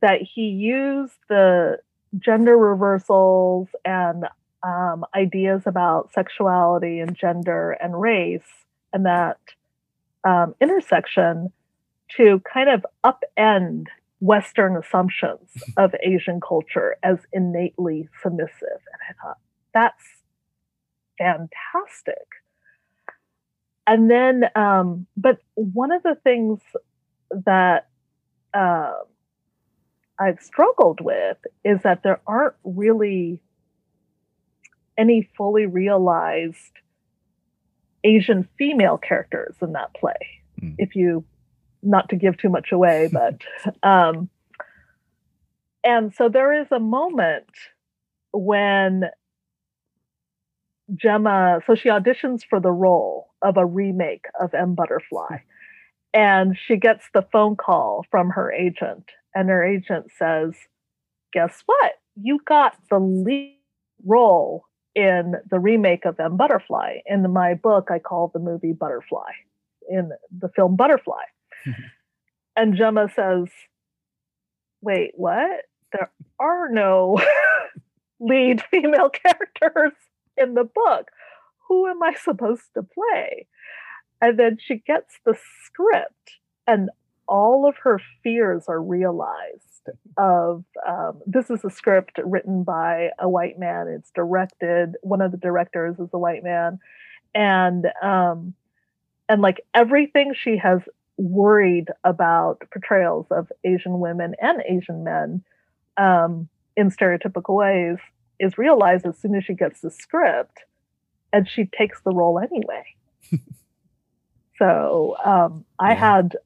[0.00, 1.78] that he used the
[2.18, 4.24] gender reversals and
[4.62, 8.40] um, ideas about sexuality and gender and race
[8.92, 9.38] and that
[10.24, 11.52] um, intersection
[12.16, 13.86] to kind of upend
[14.20, 18.52] Western assumptions of Asian culture as innately submissive.
[18.62, 19.38] And I thought,
[19.74, 20.02] that's
[21.18, 22.26] fantastic.
[23.86, 26.60] And then, um, but one of the things
[27.30, 27.88] that
[28.52, 28.94] uh,
[30.18, 33.40] I've struggled with is that there aren't really
[34.98, 36.72] any fully realized
[38.02, 40.14] Asian female characters in that play.
[40.60, 40.76] Mm.
[40.78, 41.24] If you
[41.86, 43.40] not to give too much away, but
[43.88, 44.28] um,
[45.84, 47.46] and so there is a moment
[48.32, 49.04] when
[50.94, 55.38] Gemma, so she auditions for the role of a remake of M Butterfly,
[56.14, 60.54] and she gets the phone call from her agent, and her agent says,
[61.32, 61.92] "Guess what?
[62.20, 63.58] You got the lead
[64.04, 67.00] role." In the remake of M Butterfly.
[67.04, 69.30] In my book, I call the movie Butterfly
[69.88, 71.22] in the film Butterfly.
[72.56, 73.48] And Gemma says,
[74.80, 75.62] Wait, what?
[75.92, 77.20] There are no
[78.20, 79.92] lead female characters
[80.36, 81.10] in the book.
[81.68, 83.46] Who am I supposed to play?
[84.20, 86.90] And then she gets the script, and
[87.28, 89.62] all of her fears are realized.
[90.16, 93.86] Of um, this is a script written by a white man.
[93.86, 94.96] It's directed.
[95.02, 96.80] One of the directors is a white man,
[97.34, 98.54] and um,
[99.28, 100.80] and like everything she has
[101.18, 105.42] worried about portrayals of Asian women and Asian men
[105.96, 107.98] um, in stereotypical ways
[108.38, 110.58] is realized as soon as she gets the script
[111.32, 112.84] and she takes the role anyway.
[114.58, 115.94] so um, I Yeah.
[115.94, 116.36] had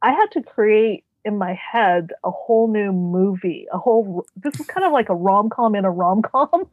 [0.00, 4.66] I had to create in my head a whole new movie, a whole this is
[4.66, 6.66] kind of like a rom com in a rom com.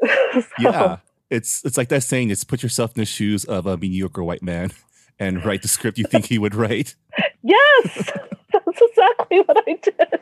[0.58, 0.98] yeah.
[1.30, 4.42] It's it's like that saying, it's put yourself in the shoes of a mediocre white
[4.42, 4.70] man
[5.18, 6.94] and write the script you think he would write.
[7.42, 8.12] Yes,
[8.52, 10.20] that's exactly what I did.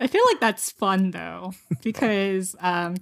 [0.00, 2.96] I feel like that's fun though, because um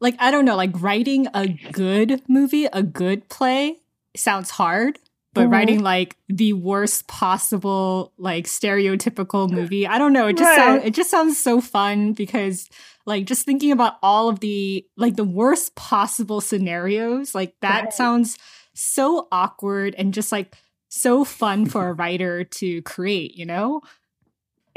[0.00, 3.76] like I don't know, like writing a good movie, a good play
[4.16, 4.98] sounds hard,
[5.34, 5.50] but Mhm.
[5.52, 10.56] writing like the worst possible like stereotypical movie, I don't know, it just Right.
[10.56, 12.68] sounds it just sounds so fun because
[13.06, 17.92] like just thinking about all of the like the worst possible scenarios, like that Right.
[17.92, 18.38] sounds
[18.78, 20.56] so awkward and just like
[20.88, 23.82] so fun for a writer to create, you know?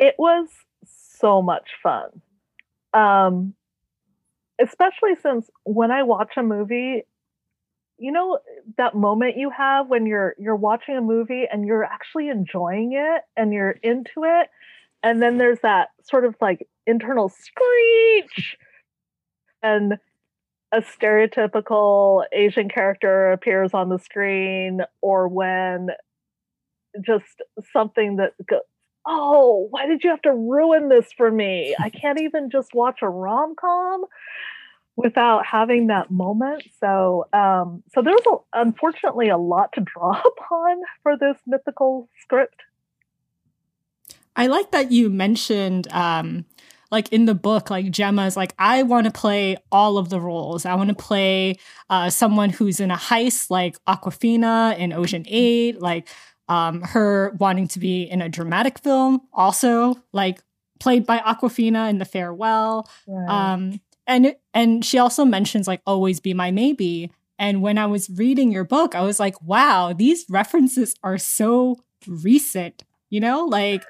[0.02, 0.48] it was
[1.20, 2.10] so much fun.
[2.94, 3.54] Um,
[4.60, 7.04] especially since when I watch a movie,
[7.98, 8.40] you know
[8.78, 13.22] that moment you have when you're you're watching a movie and you're actually enjoying it
[13.38, 14.50] and you're into it,
[15.04, 18.58] and then there's that sort of like internal screech,
[19.62, 20.00] and
[20.72, 25.90] a stereotypical Asian character appears on the screen, or when
[27.06, 27.42] just
[27.74, 28.62] something that go,
[29.06, 31.76] oh, why did you have to ruin this for me?
[31.80, 34.06] I can't even just watch a rom com
[34.96, 36.64] without having that moment.
[36.80, 42.62] So, um, so there's a, unfortunately a lot to draw upon for this mythical script.
[44.36, 46.46] I like that you mentioned, um,
[46.92, 50.66] like in the book, like Gemma's like, I want to play all of the roles.
[50.66, 51.58] I want to play
[51.90, 56.10] uh, someone who's in a heist, like Awkwafina in Ocean Eight, like
[56.50, 60.42] um, her wanting to be in a dramatic film, also like
[60.82, 62.90] played by Awkwafina in The Farewell.
[63.28, 67.12] Um, and and she also mentions like always be my maybe.
[67.40, 71.78] And when I was reading your book, I was like, wow, these references are so
[72.06, 72.84] recent.
[73.10, 73.84] You know, like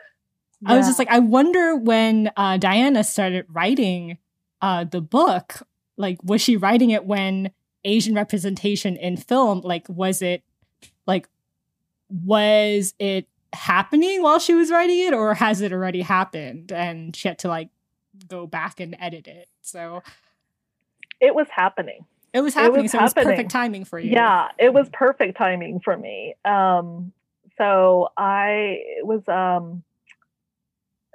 [0.65, 4.17] I was just like, I wonder when uh, Diana started writing
[4.61, 5.55] uh, the book,
[5.97, 7.51] like, was she writing it when
[7.83, 10.43] Asian representation in film, like, was it,
[11.07, 11.27] like,
[12.09, 17.27] was it happening while she was writing it, or has it already happened and she
[17.27, 17.69] had to like
[18.27, 19.47] go back and edit it?
[19.61, 20.03] So
[21.19, 22.05] it was happening.
[22.33, 22.83] it was It happening.
[22.83, 24.11] was so it was perfect timing for you.
[24.11, 26.35] Yeah, it was perfect timing for me.
[26.45, 27.13] Um,
[27.57, 29.83] so I it was um,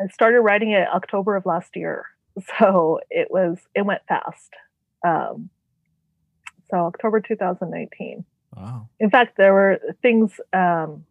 [0.00, 2.06] I started writing it October of last year.
[2.58, 4.52] So it was it went fast.
[5.02, 5.48] Um,
[6.70, 8.26] so October 2019.
[8.54, 8.88] Wow.
[9.00, 10.32] In fact, there were things.
[10.52, 11.06] Um,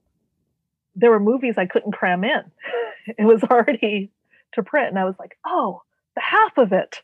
[0.96, 2.44] there were movies I couldn't cram in.
[3.18, 4.12] It was already
[4.54, 5.82] to print, and I was like, "Oh,
[6.16, 7.02] the half of it.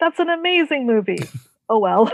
[0.00, 1.28] That's an amazing movie."
[1.68, 2.10] oh well.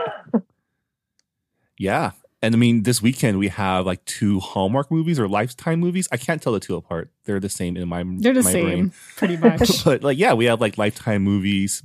[1.78, 2.12] Yeah.
[2.40, 6.06] And I mean, this weekend we have like two Hallmark movies or Lifetime movies.
[6.12, 7.10] I can't tell the two apart.
[7.24, 8.92] They're the same in my They're the my same, brain.
[9.16, 9.84] pretty much.
[9.84, 11.82] but like, yeah, we have like Lifetime movies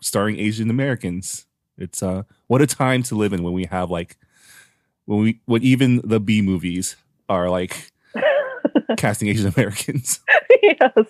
[0.00, 1.46] starring Asian Americans.
[1.76, 4.16] It's uh, what a time to live in when we have like
[5.04, 6.96] when we when even the B movies
[7.28, 7.90] are like
[8.96, 10.20] casting Asian Americans.
[10.62, 11.06] yes.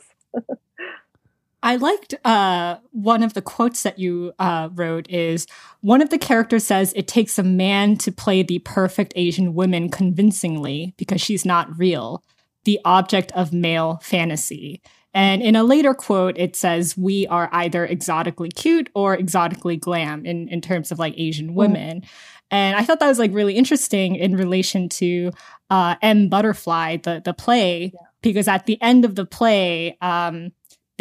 [1.63, 5.47] I liked uh, one of the quotes that you uh, wrote is
[5.81, 9.89] one of the characters says it takes a man to play the perfect Asian woman
[9.89, 12.25] convincingly because she's not real,
[12.65, 14.83] the object of male fantasy.
[15.15, 20.25] And in a later quote, it says we are either exotically cute or exotically glam
[20.25, 22.03] in, in terms of like Asian women.
[22.51, 25.31] And I thought that was like really interesting in relation to
[25.71, 30.53] uh, M Butterfly, the the play, because at the end of the play, um,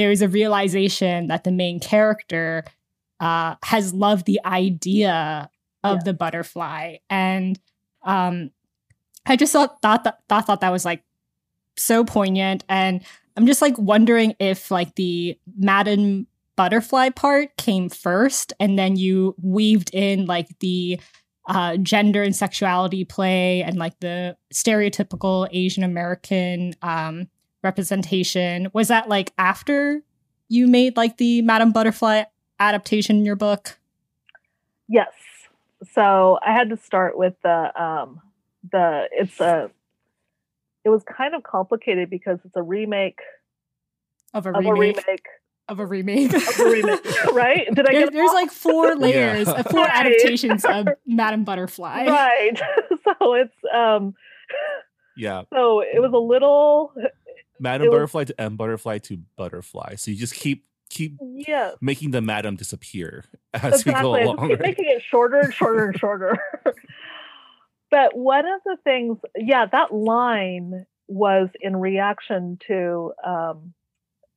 [0.02, 2.64] there is a realization that the main character
[3.20, 5.48] uh, has loved the idea
[5.84, 6.04] of Yeah.
[6.06, 7.60] the butterfly, and
[8.04, 8.50] um,
[9.28, 11.04] I just thought thought that thought, thought that was like
[11.78, 13.04] so poignant, and
[13.38, 16.26] I'm just like wondering if like the Madame
[16.56, 21.00] butterfly part came first, and then you weaved in like the
[21.48, 27.28] uh, gender and sexuality play and like the stereotypical Asian American um,
[27.64, 28.70] representation.
[28.74, 30.02] Was that like after
[30.50, 32.24] you made like the Madame Butterfly
[32.60, 33.78] adaptation in your book?
[34.88, 35.12] Yes.
[35.94, 38.22] So I had to start with the um,
[38.72, 39.72] the it's a
[40.84, 43.20] it was kind of complicated because it's a remake
[44.34, 45.26] of a of a remake remake
[45.70, 46.34] of a remake.
[46.34, 47.68] of a remake, right?
[47.74, 49.54] Did I There- get there's like four layers, Yeah.
[49.54, 50.06] uh, four Right.
[50.06, 52.06] adaptations of Madame Butterfly.
[52.08, 52.60] right?
[53.04, 54.14] so it's um
[55.16, 55.44] Yeah.
[55.54, 56.94] so it was a little
[57.62, 59.96] Madam It was- Butterfly to M Butterfly to Butterfly.
[59.96, 64.22] So you just keep keep yeah making the madam disappear as we go exactly.
[64.22, 64.50] I just along.
[64.50, 64.68] keep right?
[64.68, 66.38] making it shorter and shorter and shorter.
[67.92, 73.74] but one of the things, yeah, that line was in reaction to um,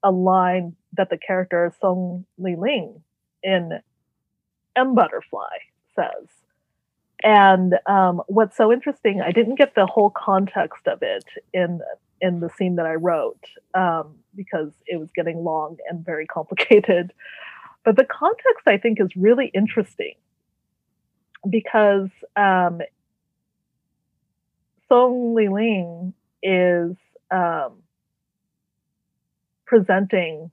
[0.02, 3.02] a line that the character Song Li Ling
[3.42, 3.80] in
[4.76, 5.56] M Butterfly
[5.96, 6.28] says.
[7.22, 11.80] And um, what's so interesting, I didn't get the whole context of it in
[12.24, 13.44] in the scene that I wrote
[13.74, 17.12] um, because it was getting long and very complicated.
[17.84, 20.14] But the context, I think, is really interesting
[21.48, 22.80] because um,
[24.88, 26.96] Song Li Ling is
[27.30, 27.82] um,
[29.66, 30.50] presenting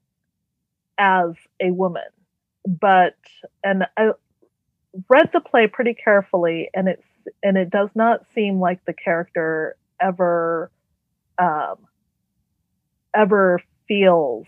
[0.98, 2.04] as a woman,
[2.68, 3.16] but
[3.64, 4.12] and I
[5.08, 7.04] read the play pretty carefully, and it's
[7.42, 10.70] and it does not seem like the character ever
[11.42, 11.76] um,
[13.16, 14.46] ever feels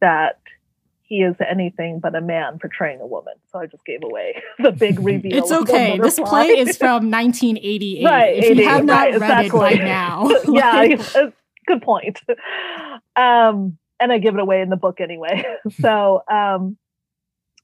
[0.00, 0.40] that
[1.12, 3.34] he is anything but a man portraying a woman.
[3.52, 5.36] So I just gave away the big reveal.
[5.36, 5.98] It's okay.
[5.98, 8.04] This play is from 1988.
[8.04, 10.96] Right, if you have not right, read it by now, yeah,
[11.66, 12.20] good point.
[13.14, 15.44] Um, and I give it away in the book anyway.
[15.80, 16.78] so, um,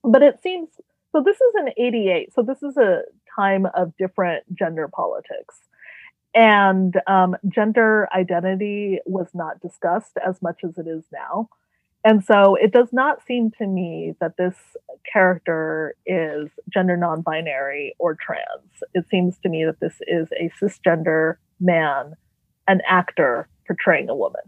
[0.05, 0.69] but it seems
[1.11, 1.23] so.
[1.25, 3.01] This is an '88, so this is a
[3.35, 5.57] time of different gender politics,
[6.35, 11.49] and um, gender identity was not discussed as much as it is now.
[12.05, 14.55] And so it does not seem to me that this
[15.11, 18.83] character is gender non binary or trans.
[18.95, 22.15] It seems to me that this is a cisgender man,
[22.69, 24.43] an actor portraying a woman.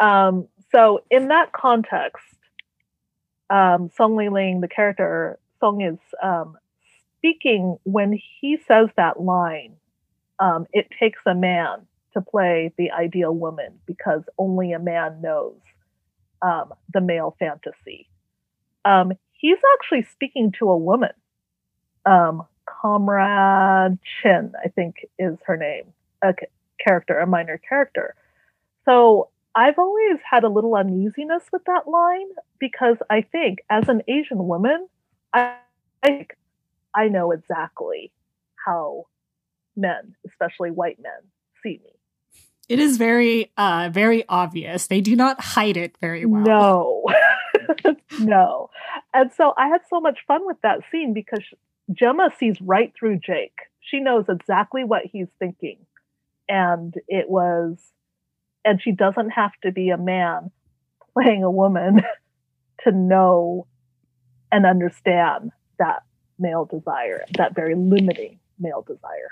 [0.00, 2.24] Um, so, in that context,
[3.50, 6.56] um, Song Li Ling, the character, Song is um,
[7.18, 9.76] speaking when he says that line.
[10.38, 15.56] Um, it takes a man to play the ideal woman because only a man knows
[16.42, 18.08] um, the male fantasy.
[18.84, 21.12] Um, he's actually speaking to a woman.
[22.06, 25.84] Um, Comrade Chin, I think, is her name,
[26.22, 26.34] a
[26.84, 28.14] character, a minor character.
[28.84, 32.28] So I've always had a little uneasiness with that line
[32.58, 34.88] because I think, as an Asian woman,
[35.32, 35.56] I
[36.94, 38.12] I know exactly
[38.64, 39.06] how
[39.76, 41.12] men, especially white men,
[41.62, 41.90] see me.
[42.68, 44.86] it is very, uh, very obvious.
[44.86, 46.44] They do not hide it very well.
[46.44, 48.70] No, no.
[49.12, 51.42] And so I had so much fun with that scene because
[51.92, 53.58] Gemma sees right through Jake.
[53.80, 55.78] She knows exactly what he's thinking.
[56.48, 57.78] And it was,
[58.64, 60.50] and she doesn't have to be a man
[61.12, 62.02] playing a woman
[62.84, 63.66] to know
[64.50, 66.02] and understand that
[66.38, 69.30] male desire, that very limiting male desire.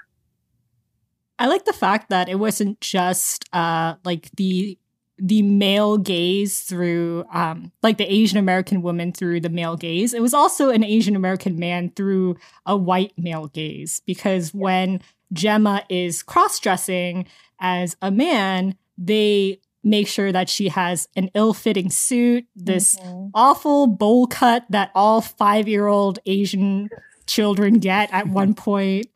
[1.43, 4.79] I like the fact that it wasn't just uh like the
[5.19, 10.15] the male gaze through um like the Asian American woman through the male gaze.
[10.15, 15.01] It was also an Asian American man through a white male gaze because when
[15.33, 17.27] Gemma is cross-dressing
[17.61, 23.31] as a man, they make sure that she has an ill-fitting suit, this Mhm.
[23.35, 26.89] awful bowl cut that all five-year-old Asian
[27.27, 29.07] children get at one point.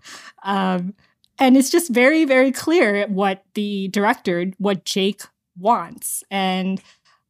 [0.43, 0.95] Um,
[1.39, 5.23] and it's just very, very clear what the director, what Jake
[5.59, 6.23] wants.
[6.31, 6.81] And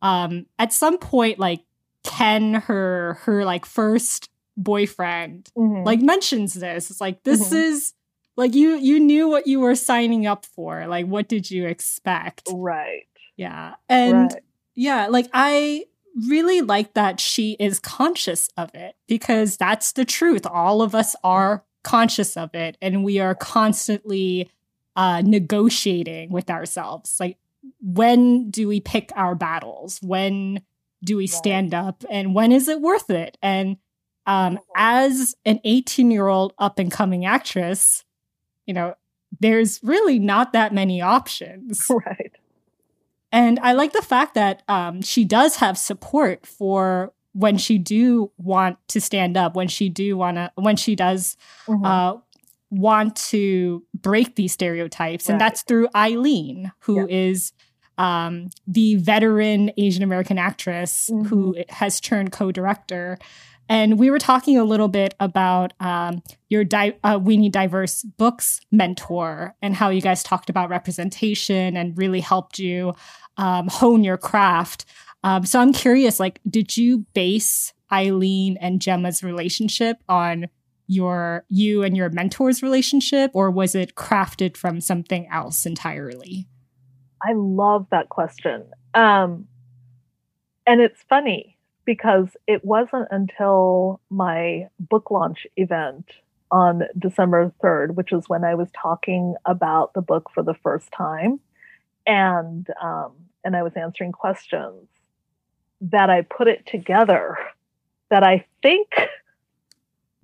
[0.02, 1.62] um, at some point, like
[2.04, 5.84] Ken, her her like first boyfriend, Mhm.
[5.84, 6.90] like mentions this.
[6.90, 7.56] It's like this Mhm.
[7.56, 7.92] is
[8.36, 10.86] like you you knew what you were signing up for.
[10.86, 12.48] Like what did you expect?
[12.52, 13.06] right.
[13.36, 13.74] Yeah.
[13.88, 14.42] And right.
[14.74, 15.84] yeah, like I
[16.28, 20.46] really like that she is conscious of it because that's the truth.
[20.46, 24.50] All of us are conscious of it and we are constantly
[24.96, 27.16] uh negotiating with ourselves.
[27.20, 27.38] Like
[27.80, 30.00] when do we pick our battles?
[30.02, 30.62] When
[31.04, 33.38] do we stand up and when is it worth it?
[33.40, 33.76] And
[34.26, 38.04] um as an 18-year-old up and coming actress,
[38.66, 38.94] you know,
[39.40, 41.86] there's really not that many options.
[41.90, 42.32] Right.
[43.32, 48.30] And I like the fact that um, she does have support for when she do
[48.38, 51.36] want to stand up, when she do want to, when she does
[51.68, 51.84] Mhm.
[51.84, 52.16] uh,
[52.70, 57.52] want to break these stereotypes, and that's through Eileen, who is
[57.98, 63.16] um, the veteran Asian American actress who has turned co-director.
[63.70, 68.02] And we were talking a little bit about um, your di- uh, We Need Diverse
[68.02, 72.94] Books mentor and how you guys talked about representation and really helped you
[73.38, 74.84] um, hone your craft.
[75.26, 80.46] Um, so I'm curious, like, did you base Eileen and Gemma's relationship on
[80.86, 86.46] your you and your mentor's relationship, or was it crafted from something else entirely?
[87.20, 88.66] I love that question.
[88.94, 89.48] Um,
[90.64, 96.08] and it's funny because it wasn't until my book launch event
[96.52, 100.92] on December 3rd, which is when I was talking about the book for the first
[100.92, 101.40] time,
[102.06, 103.10] and um,
[103.44, 104.86] and I was answering questions
[105.80, 107.36] that I put it together.
[108.10, 108.88] That I think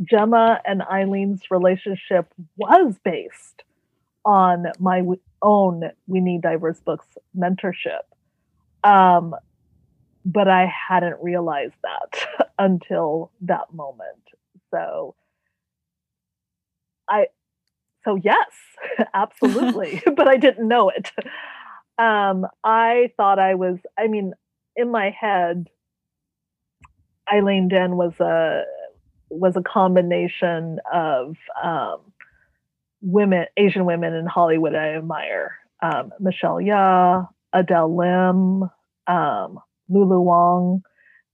[0.02, 3.64] Gemma and Eileen's relationship was based
[4.24, 5.02] on my
[5.42, 8.02] own We Need Diverse Books mentorship.
[8.84, 9.34] Um,
[10.24, 14.30] but I hadn't realized that until that moment.
[14.70, 15.14] So
[17.08, 17.26] I
[18.04, 18.50] so yes,
[19.14, 21.10] absolutely, but I didn't know it.
[21.98, 24.32] Um, I thought I was I mean,
[24.76, 25.68] in my head
[27.32, 28.64] Eileen Den was a
[29.30, 32.00] was a combination of um,
[33.00, 35.56] women, Asian women in Hollywood I admire.
[35.82, 38.70] Um, Michelle Yeoh, Adele Lim,
[39.06, 39.58] um,
[39.88, 40.82] Lulu Wang.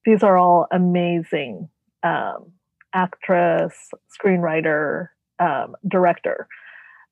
[0.05, 1.69] These are all amazing
[2.03, 2.53] um,
[2.95, 3.75] actress,
[4.19, 5.09] screenwriter,
[5.39, 6.47] um, director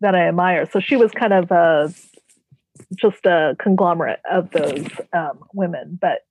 [0.01, 0.69] that I admire.
[0.71, 1.93] So she was kind of a
[2.95, 6.25] just a conglomerate of those um, women, but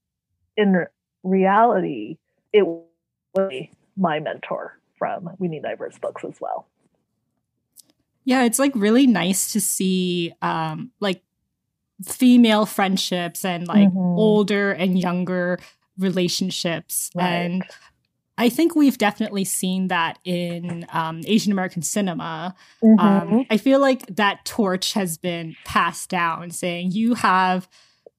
[0.57, 0.85] in
[1.23, 2.17] reality,
[2.53, 3.67] it was
[3.97, 6.67] my mentor from We Need Diverse Books as well.
[8.23, 11.21] Yeah, it's like really nice to see um like
[12.03, 13.97] female friendships and like mm-hmm.
[13.97, 15.59] older and younger
[15.97, 17.25] relationships right.
[17.25, 17.63] and
[18.37, 22.53] I think we've definitely seen that in um, Asian American cinema.
[22.83, 23.33] Um, mm-hmm.
[23.33, 27.69] Um, I feel like that torch has been passed down, saying you have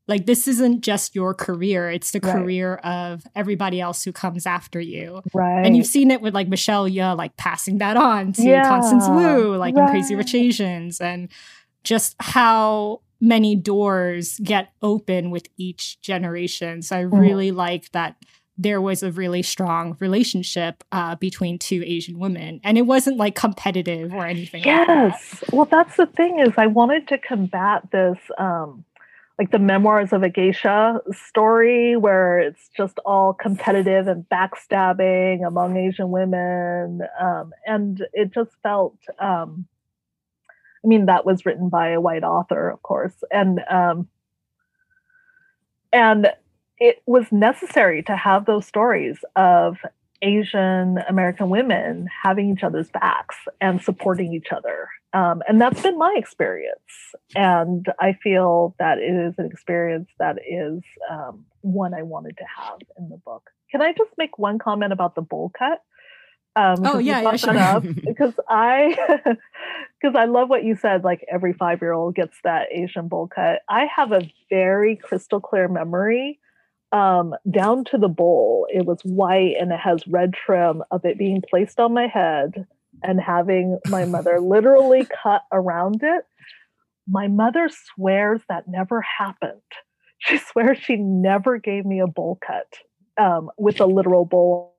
[0.09, 2.33] like this isn't just your career it's the right.
[2.33, 6.49] career of everybody else who comes after you right and you've seen it with like
[6.49, 8.69] michelle Yeoh like passing that on to yeah.
[8.69, 9.87] constance wu like right.
[9.87, 11.29] in crazy rich asians and
[11.85, 17.21] just how many doors get open with each generation so i mm.
[17.21, 18.17] really like that
[18.59, 23.35] there was a really strong relationship uh, between two Asian women, and it wasn't like
[23.35, 24.65] competitive or anything.
[24.65, 28.85] Yes, like well, that's the thing is I wanted to combat this um,
[29.39, 35.77] like the memoirs of a geisha story where it's just all competitive and backstabbing among
[35.77, 39.67] asian women um, and it just felt um,
[40.85, 44.09] i mean that was written by a white author of course and um,
[45.93, 46.29] and
[46.79, 49.77] it was necessary to have those stories of
[50.23, 54.89] Asian American women having each other's backs and supporting each other.
[55.13, 57.15] Um, and that's been my experience.
[57.35, 62.45] And I feel that it is an experience that is um, one I wanted to
[62.57, 63.51] have in the book.
[63.71, 65.83] Can I just make one comment about the bowl cut?
[66.55, 67.81] Um, oh yeah, yeah sure.
[68.05, 68.97] because I
[70.01, 71.05] because I love what you said.
[71.05, 73.61] Like every five year old gets that Asian bowl cut.
[73.69, 76.41] I have a very crystal clear memory
[76.93, 78.67] um, down to the bowl.
[78.73, 82.67] It was white and it has red trim of it being placed on my head
[83.03, 86.25] and having my mother literally cut around it.
[87.09, 89.61] My mother swears that never happened.
[90.19, 92.79] She swears she never gave me a bowl cut
[93.19, 94.75] um, with a literal bowl,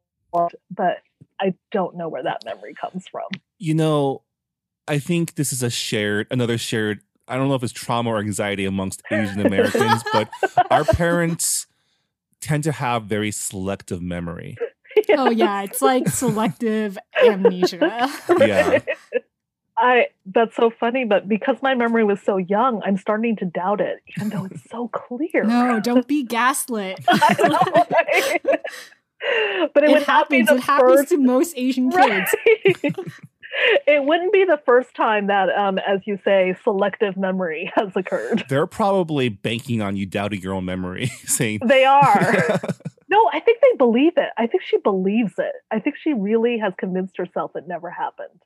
[0.71, 0.97] but
[1.39, 3.27] I don't know where that memory comes from.
[3.59, 4.23] You know,
[4.87, 7.01] I think this is a shared, another shared.
[7.27, 10.29] I don't know if it's trauma or anxiety amongst Asian Americans, but
[10.71, 11.66] our parents
[12.41, 14.57] tend to have very selective memory.
[15.09, 18.11] Oh yeah, it's like selective amnesia.
[18.39, 18.79] yeah.
[19.77, 23.79] I that's so funny, but because my memory was so young, I'm starting to doubt
[23.79, 25.43] it, even though it's so clear.
[25.43, 26.99] No, don't be gaslit.
[27.39, 27.59] know,
[27.91, 28.39] right?
[29.73, 30.49] But it, it happens.
[30.49, 31.09] It happens first...
[31.09, 32.35] to most Asian kids.
[32.83, 32.95] Right?
[33.87, 38.45] It wouldn't be the first time that, um, as you say, selective memory has occurred.
[38.49, 42.59] They're probably banking on you doubting your own memory, saying they are.
[43.09, 44.29] no, I think they believe it.
[44.37, 45.53] I think she believes it.
[45.71, 48.41] I think she really has convinced herself it never happened.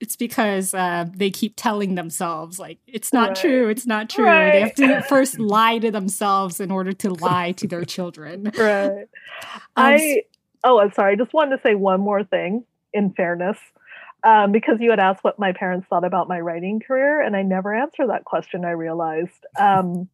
[0.00, 3.36] It's because uh, they keep telling themselves, like, it's not right.
[3.36, 4.24] true, it's not true.
[4.24, 4.50] Right.
[4.50, 8.50] They have to first lie to themselves in order to lie to their children.
[8.58, 8.90] Right.
[8.90, 9.06] Um,
[9.76, 10.22] I,
[10.64, 11.12] oh, I'm sorry.
[11.12, 13.58] I just wanted to say one more thing in fairness
[14.24, 17.42] um, because you had asked what my parents thought about my writing career, and I
[17.42, 18.64] never answered that question.
[18.64, 20.08] I realized um,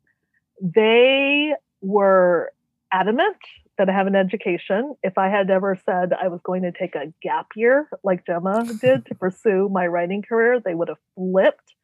[0.60, 2.52] they were
[2.92, 3.36] adamant
[3.76, 4.94] that I have an education.
[5.02, 8.66] If I had ever said I was going to take a gap year like Gemma
[8.80, 11.74] did to pursue my writing career, they would have flipped.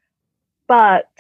[0.67, 1.11] But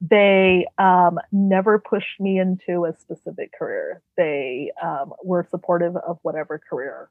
[0.00, 4.02] they um, never pushed me into a specific career.
[4.16, 7.08] They um, were supportive of whatever career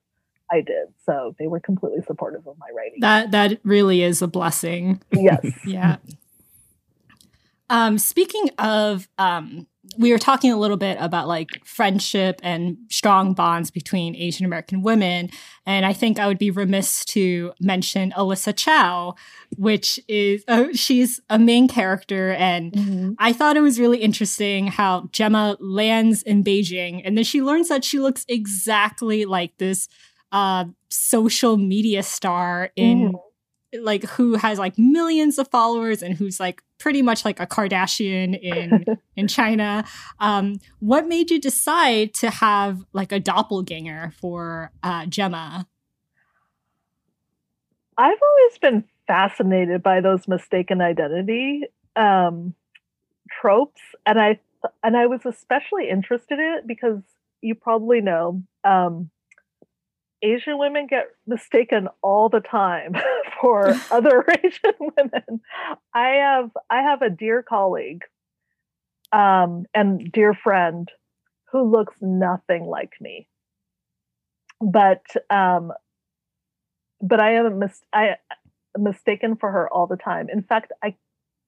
[0.53, 0.89] I did.
[1.05, 2.99] So they were completely supportive of my writing.
[2.99, 5.01] That that really is a blessing.
[5.11, 5.45] Yes.
[5.65, 5.97] yeah.
[7.69, 13.33] Um, speaking of um, we were talking a little bit about like friendship and strong
[13.33, 15.29] bonds between Asian American women.
[15.65, 19.15] And I think I would be remiss to mention Alyssa Chow,
[19.57, 22.31] which is, uh, she's a main character.
[22.31, 23.11] And mm-hmm.
[23.19, 27.69] I thought it was really interesting how Gemma lands in Beijing and then she learns
[27.69, 29.87] that she looks exactly like this
[30.33, 32.99] uh, social media star in.
[32.99, 33.17] Mm-hmm
[33.79, 38.39] like who has like millions of followers and who's like pretty much like a Kardashian
[38.39, 39.83] in in China.
[40.19, 45.67] Um, what made you decide to have like a doppelganger for uh, Gemma?
[47.97, 51.63] I've always been fascinated by those mistaken identity
[51.95, 52.53] um,
[53.41, 54.39] tropes, and I
[54.83, 57.01] and I was especially interested in it because
[57.41, 59.09] you probably know um,
[60.23, 62.95] Asian women get mistaken all the time
[63.41, 65.41] for other Asian women.
[65.93, 68.03] I have I have a dear colleague
[69.11, 70.89] um, and dear friend
[71.51, 73.27] who looks nothing like me,
[74.59, 75.71] but um,
[77.01, 78.15] but I am mis- I
[78.77, 80.29] mistaken for her all the time.
[80.31, 80.95] In fact, I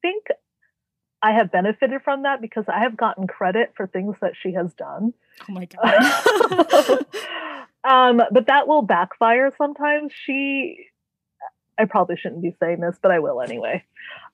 [0.02, 0.26] think
[1.24, 4.74] I have benefited from that because I have gotten credit for things that she has
[4.76, 5.14] done.
[5.50, 7.06] Oh my god.
[7.86, 10.12] Um, but that will backfire sometimes.
[10.26, 10.88] She,
[11.78, 13.84] I probably shouldn't be saying this, but I will anyway.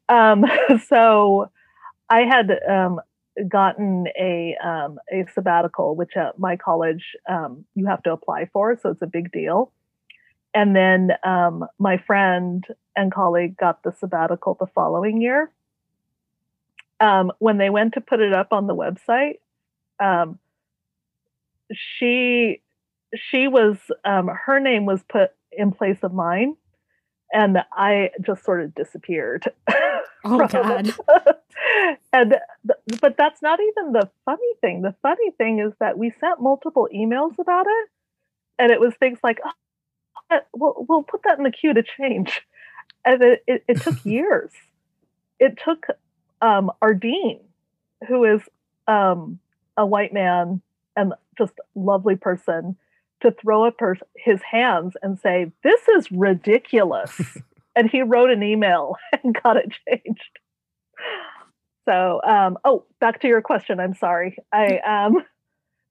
[0.07, 0.45] Um,
[0.87, 1.49] so
[2.09, 3.01] I had um,
[3.47, 8.77] gotten a um, a sabbatical, which at my college um, you have to apply for,
[8.81, 9.71] so it's a big deal.
[10.53, 15.51] And then um, my friend and colleague got the sabbatical the following year.
[17.39, 19.39] When they went to put it up on the website,
[21.73, 22.61] she
[23.15, 26.55] she was um, her name was put in place of mine
[27.33, 29.45] and i just sort of disappeared.
[30.23, 30.93] Oh god.
[32.13, 32.35] And
[32.99, 34.81] but that's not even the funny thing.
[34.81, 37.89] The funny thing is that we sent multiple emails about it
[38.59, 42.41] and it was things like oh, we'll, we'll put that in the queue to change.
[43.05, 44.51] And it, it, it took years.
[45.39, 45.85] It took
[46.41, 47.39] um, our dean
[48.07, 48.41] who is
[48.87, 49.39] um,
[49.77, 50.61] a white man
[50.95, 52.75] and just lovely person
[53.21, 57.19] to throw up her, his hands and say, This is ridiculous.
[57.75, 60.39] and he wrote an email and got it changed.
[61.85, 63.79] So, um, oh, back to your question.
[63.79, 64.37] I'm sorry.
[64.53, 65.17] I um,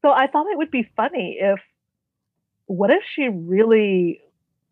[0.03, 1.61] so I thought it would be funny if,
[2.67, 4.21] what if she really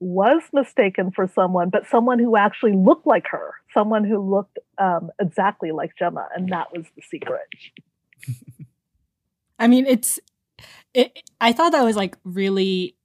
[0.00, 5.11] was mistaken for someone, but someone who actually looked like her, someone who looked um,
[5.20, 7.48] exactly like Gemma, and that was the secret.
[9.59, 10.20] I mean, it's
[10.99, 12.96] it, I thought that was like really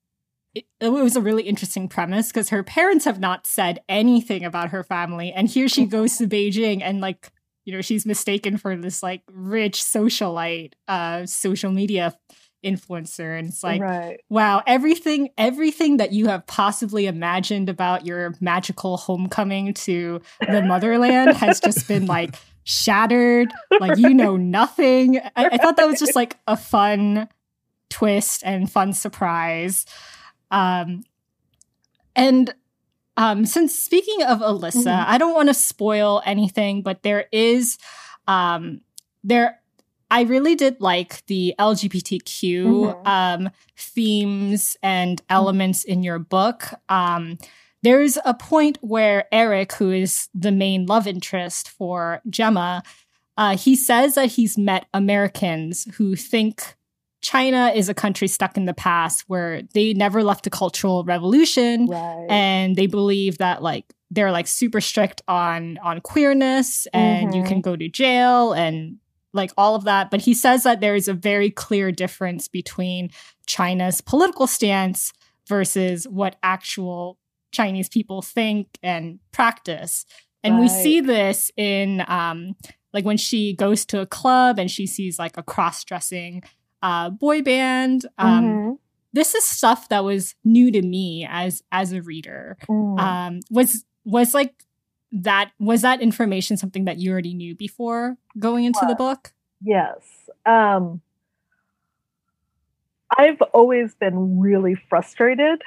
[0.55, 4.69] it, it, was a really interesting premise because her parents have not said anything about
[4.69, 7.31] her family and here she goes to beijing and like
[7.65, 12.17] you know she's mistaken for this like rich socialite uh social media
[12.65, 14.21] influencer and it's like right.
[14.29, 21.35] wow everything everything that you have possibly imagined about your magical homecoming to the motherland
[21.35, 23.51] has just been like shattered.
[23.79, 25.19] Like you know nothing.
[25.35, 27.27] I, I thought that was just like a fun
[27.93, 29.85] twist and fun surprise.
[30.49, 31.03] Um,
[32.15, 32.53] and
[33.15, 35.11] um, since speaking of Alyssa, mm-hmm.
[35.11, 37.77] I don't want to spoil anything, but there is
[38.27, 38.81] um,
[39.23, 39.59] there.
[40.09, 43.07] I really did like the LGBTQ mm-hmm.
[43.07, 45.33] um, themes and mm-hmm.
[45.33, 46.65] elements in your book.
[46.89, 47.37] Um,
[47.83, 52.81] there's a point where Eric, who is the main love interest for Gemma,
[53.37, 56.75] uh, he says that he's met Americans who think
[57.23, 61.87] China is a country stuck in the past where they never left a cultural revolution
[61.87, 62.27] right.
[62.29, 67.37] and they believe that like they're like super strict on on queerness and mm-hmm.
[67.37, 68.97] you can go to jail and
[69.31, 73.09] like all of that but he says that there is a very clear difference between
[73.47, 75.13] China's political stance
[75.47, 77.17] versus what actual
[77.53, 80.05] Chinese people think and practice
[80.43, 80.61] and right.
[80.61, 82.53] we see this in um
[82.91, 86.43] like when she goes to a club and she sees like a cross-dressing
[86.83, 88.05] uh, boy band.
[88.19, 88.71] Um, mm-hmm.
[89.13, 92.57] This is stuff that was new to me as as a reader.
[92.69, 92.99] Mm.
[92.99, 94.65] Um, was was like
[95.11, 99.33] that was that information something that you already knew before going into the book?
[99.61, 99.99] Yes.
[100.45, 101.01] Um,
[103.17, 105.61] I've always been really frustrated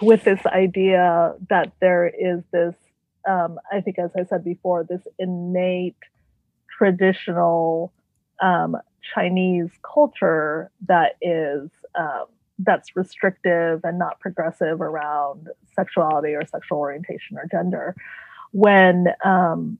[0.00, 2.74] with this idea that there is this,
[3.28, 5.96] um, I think, as I said before, this innate
[6.78, 7.92] traditional
[8.40, 8.76] um,
[9.14, 12.26] Chinese culture that is um,
[12.58, 17.94] that's restrictive and not progressive around sexuality or sexual orientation or gender.
[18.52, 19.78] When um,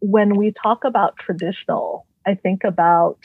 [0.00, 3.18] when we talk about traditional, I think about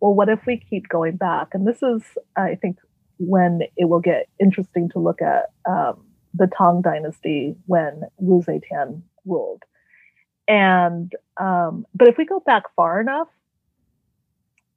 [0.00, 1.48] well, what if we keep going back?
[1.52, 2.02] And this is,
[2.34, 2.78] I think,
[3.18, 9.02] when it will get interesting to look at um, the Tang Dynasty when Wu Zetian
[9.26, 9.62] ruled.
[10.48, 13.28] And um, but if we go back far enough,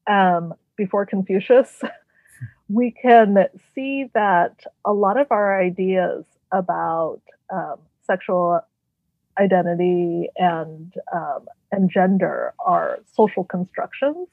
[0.07, 1.81] um, before Confucius,
[2.69, 7.75] we can see that a lot of our ideas about um,
[8.05, 8.61] sexual
[9.39, 14.27] identity and um, and gender are social constructions,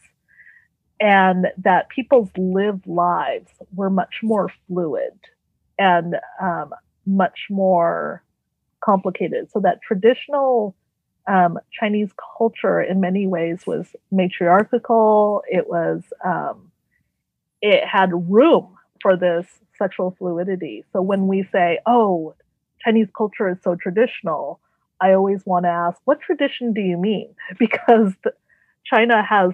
[1.00, 5.18] and that people's lived lives were much more fluid
[5.78, 6.70] and um,
[7.06, 8.22] much more
[8.84, 9.50] complicated.
[9.50, 10.74] So that traditional
[11.26, 15.42] um, Chinese culture, in many ways, was matriarchal.
[15.48, 16.70] It was um,
[17.60, 19.46] it had room for this
[19.78, 20.84] sexual fluidity.
[20.92, 22.34] So when we say, "Oh,
[22.84, 24.60] Chinese culture is so traditional,"
[25.00, 28.14] I always want to ask, "What tradition do you mean?" Because
[28.84, 29.52] China has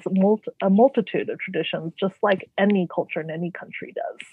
[0.62, 4.28] a multitude of traditions, just like any culture in any country does.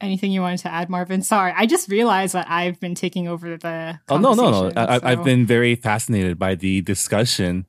[0.00, 1.22] Anything you wanted to add, Marvin?
[1.22, 3.98] Sorry, I just realized that I've been taking over the.
[4.08, 4.72] Oh no, no, no!
[4.76, 5.06] I, so.
[5.06, 7.66] I've been very fascinated by the discussion.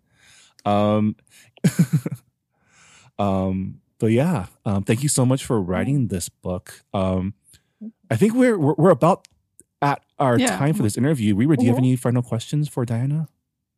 [0.65, 1.15] Um,
[3.19, 6.84] um, but yeah, um, thank you so much for writing this book.
[6.93, 7.34] Um,
[8.11, 9.28] I think we're we're, we're about
[9.82, 10.57] at our Yeah.
[10.57, 11.36] time for this interview.
[11.36, 11.88] Reera, do you have Mhm.
[11.88, 13.28] any final questions for Diana?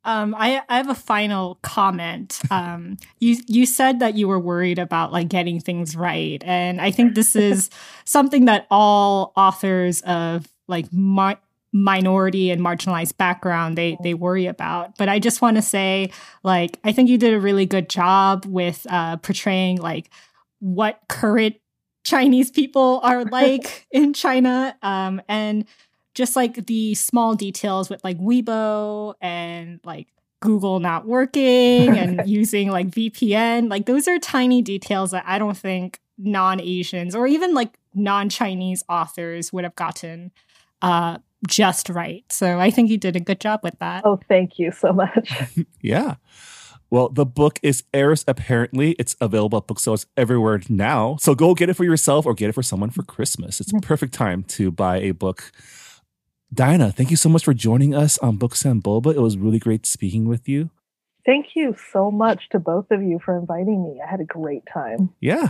[0.06, 2.40] Um, I, I have a final comment.
[2.52, 6.90] Um, you you said that you were worried about like getting things right, and I
[6.90, 7.70] think this is
[8.06, 11.38] something that all authors of like mi-
[11.72, 14.98] minority and marginalized background they they worry about.
[14.98, 16.12] But I just want to say,
[16.44, 20.10] like, I think you did a really good job with uh, portraying like
[20.60, 21.56] what current
[22.04, 25.66] Chinese people are like in China, um, and
[26.14, 30.08] just like the small details with like Weibo and like
[30.42, 33.70] Google not working and using like VPN.
[33.70, 39.54] Like those are tiny details that I don't think non-Asians or even like non-Chinese authors
[39.54, 40.32] would have gotten
[40.82, 42.26] uh just right.
[42.30, 44.06] So I think you did a good job with that.
[44.06, 45.32] Oh, thank you so much.
[45.82, 46.16] Yeah.
[46.92, 48.94] Well, the book is Heiress Apparently.
[48.94, 51.18] It's available at bookstores everywhere now.
[51.20, 53.62] So go get it for yourself or get it for someone for Christmas.
[53.62, 55.52] It's a perfect time to buy a book.
[56.54, 59.14] Diana, thank you so much for joining us on Books and Boba.
[59.14, 60.72] It was really great speaking with you.
[61.26, 64.02] Thank you so much to both of you for inviting me.
[64.02, 65.14] I had a great time.
[65.20, 65.50] Yeah.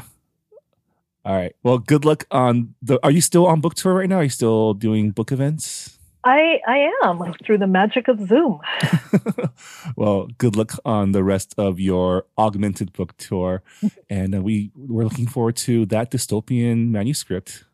[1.24, 1.56] All right.
[1.64, 3.00] Well, good luck on the.
[3.04, 4.18] Are you still on book tour right now?
[4.18, 5.97] Are you still doing book events?
[6.24, 8.60] I I am through the magic of Zoom.
[9.95, 13.64] well, good luck on the rest of your augmented book tour,
[14.10, 17.66] and uh, we we're looking forward to that dystopian manuscript.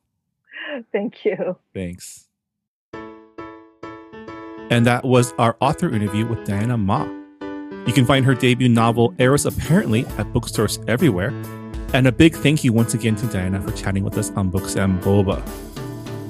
[0.92, 1.58] Thank you.
[1.74, 2.25] Thanks.
[4.70, 7.06] And that was our author interview with Diana Ma.
[7.86, 11.30] You can find her debut novel, Heiress Apparently, at bookstores everywhere.
[11.94, 14.76] And a big thank you once again to Diana for chatting with us on Books
[14.76, 15.44] and Boba.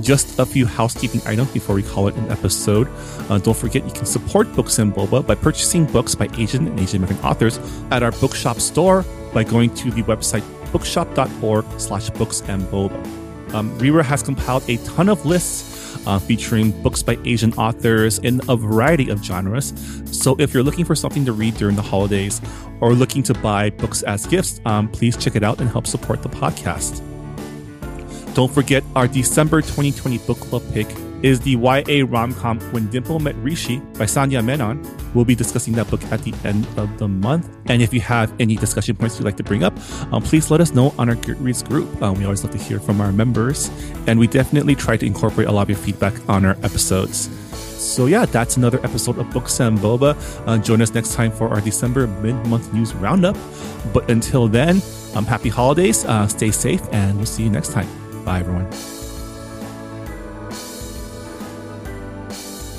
[0.01, 2.89] Just a few housekeeping items before we call it an episode.
[3.29, 6.79] Uh, don't forget you can support Books and Boba by purchasing books by Asian and
[6.79, 7.57] Asian American authors
[7.91, 13.01] at our bookshop store by going to the website bookshop.org slash books and boba.
[13.53, 15.74] Um, Reera has compiled a ton of lists
[16.05, 19.73] uh, featuring books by Asian authors in a variety of genres.
[20.11, 22.41] So if you're looking for something to read during the holidays
[22.81, 26.21] or looking to buy books as gifts, um, please check it out and help support
[26.21, 27.01] the podcast.
[28.33, 30.87] Don't forget our December 2020 book club pick
[31.25, 34.79] is the YA rom-com When Dimple Met Rishi by Sandhya Menon.
[35.15, 37.49] We'll be discussing that book at the end of the month.
[37.65, 39.73] And if you have any discussion points you'd like to bring up,
[40.13, 41.99] um, please let us know on our Goodreads group.
[41.99, 43.71] Um, we always love to hear from our members,
[44.05, 47.27] and we definitely try to incorporate a lot of your feedback on our episodes.
[47.81, 50.15] So yeah, that's another episode of Books and Boba.
[50.47, 53.35] Uh, join us next time for our December mid-month news roundup.
[53.93, 54.79] But until then,
[55.15, 57.87] um, happy holidays, uh, stay safe, and we'll see you next time.
[58.23, 58.94] Bye, everyone.